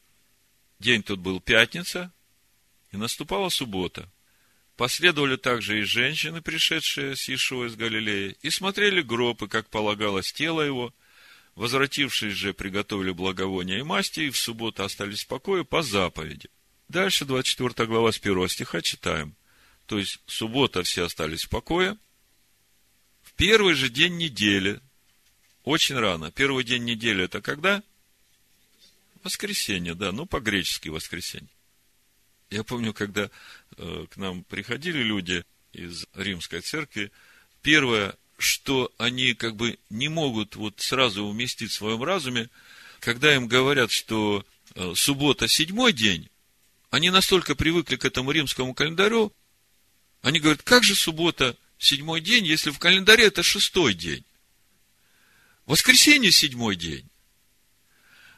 День 0.81 1.05
тот 1.05 1.21
был 1.21 1.41
пятница, 1.41 2.13
и 2.91 2.97
наступала 2.97 3.51
суббота. 3.51 4.11
Последовали 4.77 5.37
также 5.37 5.79
и 5.79 5.83
женщины, 5.83 6.43
пришедшие 6.43 7.15
с 7.15 7.29
Иешуа 7.29 7.67
из 7.67 7.77
Галилеи, 7.77 8.37
и 8.43 8.51
смотрели 8.51 9.01
гробы, 9.01 9.47
как 9.47 9.71
полагалось 9.71 10.33
тело 10.33 10.61
его. 10.61 10.93
Возвратившись 11.55 12.35
же, 12.35 12.53
приготовили 12.53 13.13
благовония 13.13 13.79
и 13.79 13.85
масти, 13.85 14.21
и 14.23 14.31
в 14.31 14.37
субботу 14.37 14.83
остались 14.83 15.23
в 15.23 15.29
покое 15.29 15.65
по 15.65 15.83
заповеди. 15.83 16.49
Дальше 16.89 17.25
24 17.25 17.87
глава 17.87 18.11
с 18.11 18.19
1 18.19 18.49
стиха 18.49 18.83
читаем. 18.83 19.37
То 19.87 20.01
есть, 20.01 20.19
суббота 20.27 20.83
все 20.83 21.05
остались 21.05 21.45
в 21.45 21.49
покое. 21.49 21.97
В 23.23 23.35
первый 23.35 23.75
же 23.75 23.89
день 23.89 24.17
недели, 24.17 24.81
очень 25.67 25.97
рано, 25.97 26.31
первый 26.31 26.63
день 26.63 26.85
недели 26.85 27.25
это 27.25 27.43
когда? 27.43 27.83
Воскресенье, 29.25 29.95
да, 29.95 30.13
ну 30.13 30.25
по-гречески 30.25 30.89
воскресенье. 30.89 31.49
Я 32.51 32.63
помню, 32.63 32.95
когда 32.95 33.29
э, 33.77 34.07
к 34.09 34.17
нам 34.17 34.45
приходили 34.45 35.03
люди 35.03 35.45
из 35.73 36.07
римской 36.15 36.61
церкви, 36.61 37.11
первое, 37.63 38.15
что 38.39 38.93
они 38.97 39.35
как 39.35 39.57
бы 39.57 39.77
не 39.91 40.09
могут 40.09 40.55
вот 40.55 40.81
сразу 40.81 41.25
уместить 41.25 41.73
в 41.73 41.75
своем 41.75 42.05
разуме, 42.05 42.49
когда 43.01 43.35
им 43.35 43.49
говорят, 43.49 43.91
что 43.91 44.47
э, 44.77 44.93
суббота 44.95 45.49
седьмой 45.49 45.93
день, 45.93 46.31
они 46.91 47.11
настолько 47.11 47.57
привыкли 47.57 47.97
к 47.97 48.05
этому 48.05 48.31
римскому 48.31 48.73
календарю, 48.73 49.33
они 50.23 50.39
говорят, 50.39 50.63
как 50.63 50.85
же 50.85 50.95
суббота 50.95 51.57
седьмой 51.77 52.21
день, 52.21 52.47
если 52.47 52.71
в 52.71 52.79
календаре 52.79 53.25
это 53.25 53.43
шестой 53.43 53.95
день? 53.95 54.25
Воскресенье 55.67 56.31
седьмой 56.31 56.77
день. 56.77 57.09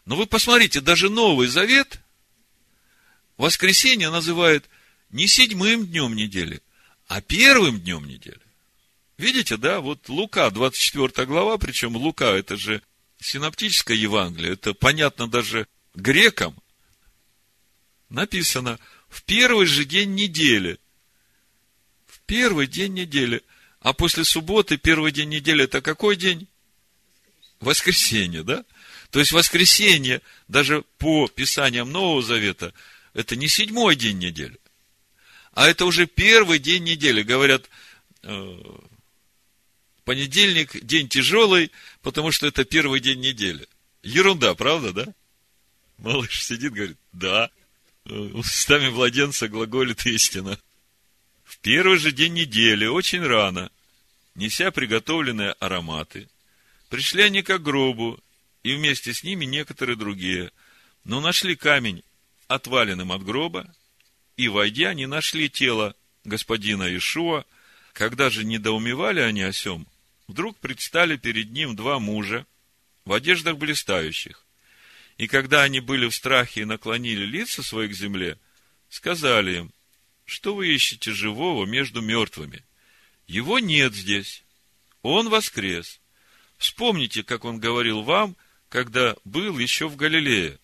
Но 0.07 0.17
вы 0.17 0.27
посмотрите, 0.27 0.81
даже 0.81 1.11
Новый 1.11 1.49
Завет 1.49 2.01
воскресенье 3.37 4.11
называют 4.11 4.69
не 5.11 5.29
седьмым 5.29 5.87
днем 5.87 6.17
недели, 6.17 6.63
а 7.07 7.21
первым 7.21 7.81
днем 7.81 8.07
недели. 8.07 8.41
Видите, 9.19 9.57
да, 9.59 9.81
вот 9.81 10.09
Лука, 10.09 10.51
24 10.51 11.27
глава, 11.27 11.59
причем 11.59 11.97
Лука, 11.97 12.27
это 12.27 12.57
же 12.57 12.83
синоптическое 13.21 13.97
Евангелие, 13.97 14.55
это 14.55 14.73
понятно 14.73 15.29
даже 15.29 15.67
грекам, 15.95 16.57
написано, 18.09 18.79
в 19.09 19.23
первый 19.25 19.67
же 19.67 19.85
день 19.85 20.15
недели, 20.15 20.79
в 22.07 22.21
первый 22.21 22.67
день 22.67 22.95
недели, 22.95 23.43
а 23.81 23.93
после 23.93 24.25
субботы 24.25 24.79
первый 24.79 25.13
день 25.13 25.29
недели 25.29 25.65
это 25.65 25.83
какой 25.83 26.17
день? 26.17 26.49
Воскресенье, 27.61 28.43
да? 28.43 28.65
То 29.11 29.21
есть 29.21 29.33
воскресенье, 29.33 30.21
даже 30.49 30.83
по 30.99 31.29
Писаниям 31.29 31.91
Нового 31.91 32.23
Завета, 32.23 32.75
это 33.15 33.37
не 33.37 33.49
седьмой 33.49 33.97
день 33.97 34.19
недели, 34.19 34.59
а 35.53 35.69
это 35.69 35.87
уже 35.87 36.07
первый 36.07 36.59
день 36.59 36.85
недели. 36.85 37.23
Говорят, 37.23 37.69
э, 38.23 38.59
понедельник 40.05 40.85
день 40.85 41.09
тяжелый, 41.09 41.73
потому 42.03 42.33
что 42.33 42.47
это 42.47 42.65
первый 42.65 43.01
день 43.01 43.21
недели. 43.21 43.67
Ерунда, 44.03 44.55
правда, 44.55 44.93
да? 44.93 45.15
Малыш 45.99 46.45
сидит, 46.45 46.73
говорит, 46.73 46.99
да. 47.13 47.51
Устами 48.05 48.89
младенца 48.89 49.49
глаголит 49.49 50.07
истина. 50.07 50.59
В 51.45 51.59
первый 51.59 51.99
же 51.99 52.13
день 52.13 52.35
недели, 52.35 52.87
очень 52.87 53.23
рано, 53.23 53.71
неся 54.35 54.71
приготовленные 54.71 55.53
ароматы, 55.53 56.29
пришли 56.89 57.23
они 57.23 57.43
к 57.43 57.59
гробу, 57.59 58.19
и 58.63 58.75
вместе 58.75 59.15
с 59.15 59.23
ними 59.23 59.45
некоторые 59.45 59.97
другие, 59.97 60.53
но 61.05 61.21
нашли 61.21 61.57
камень 61.57 62.03
отваленным 62.49 63.13
от 63.13 63.25
гроба, 63.25 63.75
и, 64.37 64.49
войдя, 64.49 64.95
не 64.95 65.07
нашли 65.07 65.49
тело 65.51 65.95
господина 66.25 66.95
Ишуа. 66.97 67.45
Когда 67.93 68.31
же 68.31 68.45
недоумевали 68.45 69.21
они 69.21 69.43
о 69.43 69.53
сем, 69.53 69.87
вдруг 70.29 70.57
предстали 70.59 71.17
перед 71.17 71.51
ним 71.51 71.75
два 71.75 71.99
мужа 71.99 72.47
в 73.05 73.13
одеждах 73.13 73.57
блистающих. 73.57 74.45
И 75.17 75.27
когда 75.27 75.63
они 75.63 75.81
были 75.81 76.09
в 76.09 76.15
страхе 76.15 76.61
и 76.61 76.65
наклонили 76.65 77.25
лица 77.25 77.63
свои 77.63 77.89
к 77.89 77.93
земле, 77.93 78.39
сказали 78.89 79.59
им, 79.59 79.73
что 80.25 80.55
вы 80.55 80.69
ищете 80.69 81.13
живого 81.13 81.67
между 81.67 82.01
мертвыми? 82.01 82.63
Его 83.27 83.59
нет 83.59 83.95
здесь. 83.95 84.45
Он 85.03 85.29
воскрес. 85.29 86.01
Вспомните, 86.59 87.23
как 87.23 87.45
он 87.45 87.61
говорил 87.61 88.03
вам, 88.03 88.37
когда 88.69 89.17
был 89.25 89.59
еще 89.59 89.89
в 89.89 89.97
Галилее, 89.97 90.59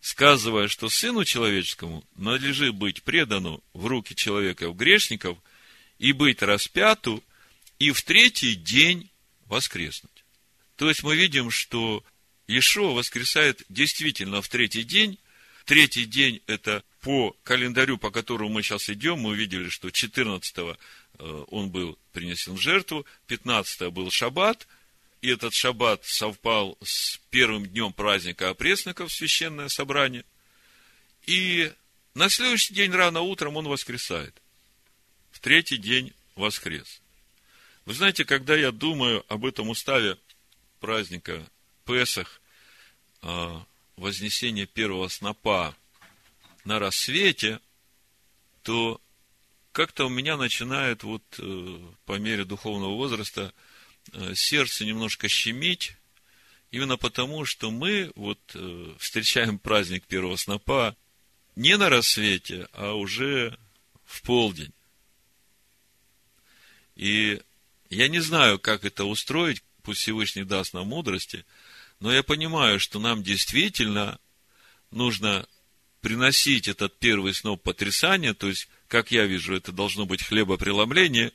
сказывая, 0.00 0.68
что 0.68 0.88
Сыну 0.88 1.24
Человеческому 1.24 2.04
надлежит 2.16 2.74
быть 2.74 3.04
предану 3.04 3.62
в 3.72 3.86
руки 3.86 4.14
человека 4.14 4.68
в 4.68 4.76
грешников 4.76 5.38
и 5.98 6.12
быть 6.12 6.42
распяту, 6.42 7.22
и 7.78 7.92
в 7.92 8.02
третий 8.02 8.56
день 8.56 9.10
воскреснуть. 9.46 10.24
То 10.76 10.88
есть 10.88 11.04
мы 11.04 11.16
видим, 11.16 11.50
что 11.50 12.04
Иешуа 12.48 12.92
воскресает 12.92 13.62
действительно 13.68 14.42
в 14.42 14.48
третий 14.48 14.82
день. 14.82 15.18
Третий 15.64 16.04
день– 16.04 16.40
это 16.46 16.82
по 17.00 17.36
календарю, 17.44 17.98
по 17.98 18.10
которому 18.10 18.50
мы 18.50 18.62
сейчас 18.62 18.88
идем, 18.90 19.20
мы 19.20 19.30
увидели, 19.30 19.68
что 19.68 19.88
14-го 19.88 20.76
э, 21.18 21.44
он 21.48 21.70
был 21.70 21.98
принесен 22.12 22.54
в 22.54 22.60
жертву, 22.60 23.06
15-го 23.28 23.92
был 23.92 24.10
шаббат– 24.10 24.66
и 25.20 25.30
этот 25.30 25.52
шаббат 25.54 26.04
совпал 26.04 26.78
с 26.82 27.18
первым 27.30 27.66
днем 27.66 27.92
праздника 27.92 28.50
опресноков, 28.50 29.12
священное 29.12 29.68
собрание. 29.68 30.24
И 31.26 31.72
на 32.14 32.28
следующий 32.28 32.74
день 32.74 32.92
рано 32.92 33.20
утром 33.22 33.56
он 33.56 33.66
воскресает. 33.66 34.40
В 35.30 35.40
третий 35.40 35.76
день 35.76 36.12
воскрес. 36.36 37.00
Вы 37.84 37.94
знаете, 37.94 38.24
когда 38.24 38.54
я 38.56 38.70
думаю 38.70 39.24
об 39.28 39.44
этом 39.44 39.68
уставе 39.68 40.18
праздника 40.80 41.44
Песах, 41.84 42.40
а, 43.22 43.64
вознесение 43.96 44.66
первого 44.66 45.08
снопа 45.08 45.74
на 46.64 46.78
рассвете, 46.78 47.60
то 48.62 49.00
как-то 49.72 50.06
у 50.06 50.08
меня 50.08 50.36
начинает 50.36 51.02
вот 51.02 51.22
э, 51.38 51.78
по 52.04 52.18
мере 52.18 52.44
духовного 52.44 52.94
возраста– 52.94 53.52
сердце 54.34 54.84
немножко 54.84 55.28
щемить, 55.28 55.96
именно 56.70 56.96
потому, 56.96 57.44
что 57.44 57.70
мы 57.70 58.12
вот 58.14 58.38
э, 58.54 58.94
встречаем 58.98 59.58
праздник 59.58 60.04
первого 60.04 60.36
снопа 60.36 60.96
не 61.56 61.76
на 61.76 61.88
рассвете, 61.88 62.68
а 62.72 62.92
уже 62.92 63.58
в 64.04 64.22
полдень. 64.22 64.72
И 66.96 67.40
я 67.90 68.08
не 68.08 68.20
знаю, 68.20 68.58
как 68.58 68.84
это 68.84 69.04
устроить, 69.04 69.62
пусть 69.82 70.00
Всевышний 70.00 70.44
даст 70.44 70.74
нам 70.74 70.88
мудрости, 70.88 71.44
но 72.00 72.12
я 72.12 72.22
понимаю, 72.22 72.78
что 72.78 72.98
нам 72.98 73.22
действительно 73.22 74.18
нужно 74.90 75.46
приносить 76.00 76.68
этот 76.68 76.96
первый 76.98 77.34
сноп 77.34 77.62
потрясания, 77.62 78.34
то 78.34 78.48
есть, 78.48 78.68
как 78.86 79.10
я 79.10 79.26
вижу, 79.26 79.54
это 79.54 79.72
должно 79.72 80.06
быть 80.06 80.22
хлебопреломление, 80.22 81.32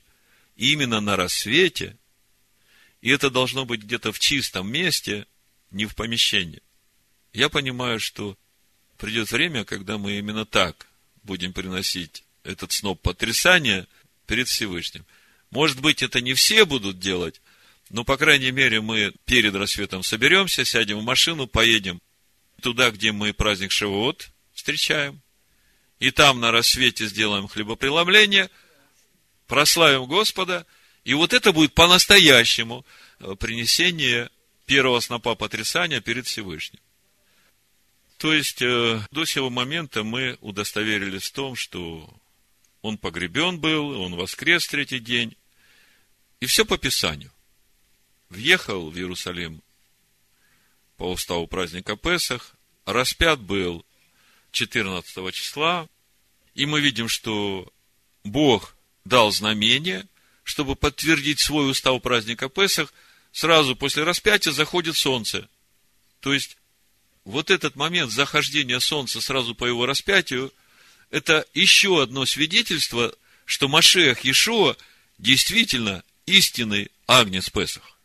именно 0.55 1.01
на 1.01 1.15
рассвете– 1.15 1.97
и 3.03 3.09
это 3.09 3.29
должно 3.29 3.65
быть 3.65 3.81
где-то 3.81 4.13
в 4.13 4.19
чистом 4.19 4.71
месте, 4.71 5.27
не 5.71 5.85
в 5.85 5.93
помещении. 5.93 6.61
Я 7.33 7.49
понимаю, 7.49 7.99
что 7.99 8.37
придет 8.97 9.29
время, 9.29 9.65
когда 9.65 9.97
мы 9.97 10.19
именно 10.19 10.45
так 10.45 10.87
будем 11.23 11.51
приносить 11.51 12.23
этот 12.45 12.71
сноп 12.71 13.01
потрясания 13.01 13.87
перед 14.25 14.47
Всевышним. 14.47 15.05
Может 15.51 15.81
быть, 15.81 16.01
это 16.01 16.21
не 16.21 16.33
все 16.33 16.63
будут 16.63 16.99
делать, 16.99 17.41
но, 17.89 18.05
по 18.05 18.15
крайней 18.15 18.51
мере, 18.51 18.79
мы 18.79 19.13
перед 19.25 19.53
рассветом 19.53 20.01
соберемся, 20.01 20.63
сядем 20.63 20.99
в 20.99 21.03
машину, 21.03 21.45
поедем 21.45 22.01
туда, 22.61 22.89
где 22.89 23.11
мы 23.11 23.33
праздник 23.33 23.73
Шавуот 23.73 24.29
встречаем, 24.53 25.21
и 25.99 26.09
там 26.09 26.39
на 26.39 26.51
рассвете 26.51 27.07
сделаем 27.07 27.49
хлебопреломление, 27.49 28.49
прославим 29.45 30.05
Господа– 30.05 30.65
и 31.03 31.13
вот 31.13 31.33
это 31.33 31.51
будет 31.51 31.73
по-настоящему 31.73 32.85
э, 33.19 33.35
принесение 33.35 34.29
первого 34.65 34.99
снопа 34.99 35.35
потрясания 35.35 35.99
перед 35.99 36.27
Всевышним. 36.27 36.79
То 38.17 38.33
есть, 38.33 38.61
э, 38.61 39.01
до 39.11 39.25
сего 39.25 39.49
момента 39.49 40.03
мы 40.03 40.37
удостоверились 40.39 41.23
в 41.23 41.33
том, 41.33 41.55
что 41.55 42.09
он 42.81 42.97
погребен 42.97 43.59
был, 43.59 43.99
он 44.01 44.15
воскрес 44.15 44.65
третий 44.67 44.99
день. 44.99 45.35
И 46.39 46.45
все 46.45 46.65
по 46.65 46.77
Писанию. 46.77 47.31
Въехал 48.29 48.89
в 48.89 48.97
Иерусалим 48.97 49.61
по 50.97 51.11
уставу 51.11 51.47
праздника 51.47 51.95
Песах, 51.95 52.55
распят 52.85 53.39
был 53.39 53.85
14 54.51 55.33
числа, 55.33 55.87
и 56.55 56.65
мы 56.65 56.81
видим, 56.81 57.09
что 57.09 57.71
Бог 58.23 58.75
дал 59.05 59.31
знамение, 59.31 60.07
чтобы 60.43 60.75
подтвердить 60.75 61.39
свой 61.39 61.69
устав 61.69 62.01
праздника 62.01 62.49
Песах, 62.49 62.93
сразу 63.31 63.75
после 63.75 64.03
распятия 64.03 64.51
заходит 64.51 64.95
солнце. 64.95 65.49
То 66.19 66.33
есть, 66.33 66.57
вот 67.25 67.49
этот 67.49 67.75
момент 67.75 68.11
захождения 68.11 68.79
солнца 68.79 69.21
сразу 69.21 69.55
по 69.55 69.65
его 69.65 69.85
распятию, 69.85 70.53
это 71.09 71.45
еще 71.53 72.01
одно 72.01 72.25
свидетельство, 72.25 73.13
что 73.45 73.67
Машех 73.67 74.25
Иешуа 74.25 74.75
действительно 75.17 76.03
истинный 76.25 76.91
агнец 77.07 77.49
Песах. 77.49 77.97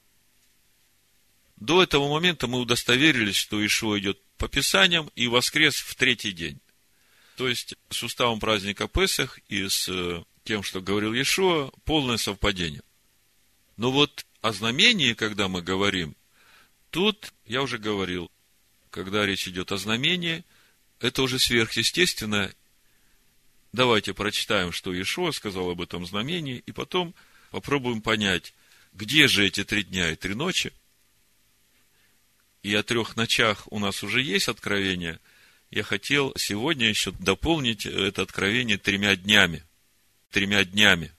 До 1.56 1.82
этого 1.82 2.08
момента 2.08 2.46
мы 2.46 2.60
удостоверились, 2.60 3.36
что 3.36 3.64
Ишуа 3.64 3.98
идет 3.98 4.20
по 4.36 4.48
Писаниям 4.48 5.10
и 5.16 5.26
воскрес 5.26 5.76
в 5.76 5.94
третий 5.96 6.32
день. 6.32 6.60
То 7.36 7.48
есть, 7.48 7.74
с 7.90 8.02
уставом 8.02 8.40
праздника 8.40 8.86
Песах 8.88 9.38
и 9.48 9.68
с 9.68 9.88
э, 9.88 10.22
тем, 10.48 10.62
что 10.62 10.80
говорил 10.80 11.12
Иешуа, 11.12 11.70
полное 11.84 12.16
совпадение. 12.16 12.80
Но 13.76 13.92
вот 13.92 14.24
о 14.40 14.50
знамении, 14.52 15.12
когда 15.12 15.46
мы 15.46 15.60
говорим, 15.60 16.16
тут, 16.90 17.34
я 17.44 17.60
уже 17.60 17.76
говорил, 17.76 18.30
когда 18.88 19.26
речь 19.26 19.46
идет 19.46 19.72
о 19.72 19.76
знамении, 19.76 20.44
это 21.00 21.20
уже 21.20 21.38
сверхъестественно. 21.38 22.50
Давайте 23.74 24.14
прочитаем, 24.14 24.72
что 24.72 24.94
Иешуа 24.94 25.32
сказал 25.32 25.68
об 25.68 25.82
этом 25.82 26.06
знамении, 26.06 26.62
и 26.64 26.72
потом 26.72 27.14
попробуем 27.50 28.00
понять, 28.00 28.54
где 28.94 29.28
же 29.28 29.46
эти 29.46 29.64
три 29.64 29.84
дня 29.84 30.12
и 30.12 30.16
три 30.16 30.34
ночи. 30.34 30.72
И 32.62 32.74
о 32.74 32.82
трех 32.82 33.16
ночах 33.16 33.70
у 33.70 33.78
нас 33.78 34.02
уже 34.02 34.22
есть 34.22 34.48
откровение. 34.48 35.20
Я 35.70 35.82
хотел 35.82 36.32
сегодня 36.38 36.88
еще 36.88 37.12
дополнить 37.12 37.84
это 37.84 38.22
откровение 38.22 38.78
тремя 38.78 39.14
днями 39.14 39.62
тремя 40.30 40.64
днями, 40.64 41.10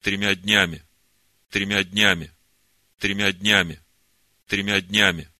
тремя 0.00 0.34
днями, 0.34 0.82
тремя 1.48 1.84
днями, 1.84 2.30
тремя 2.98 3.32
днями, 3.32 3.78
тремя 4.46 4.80
днями. 4.80 5.28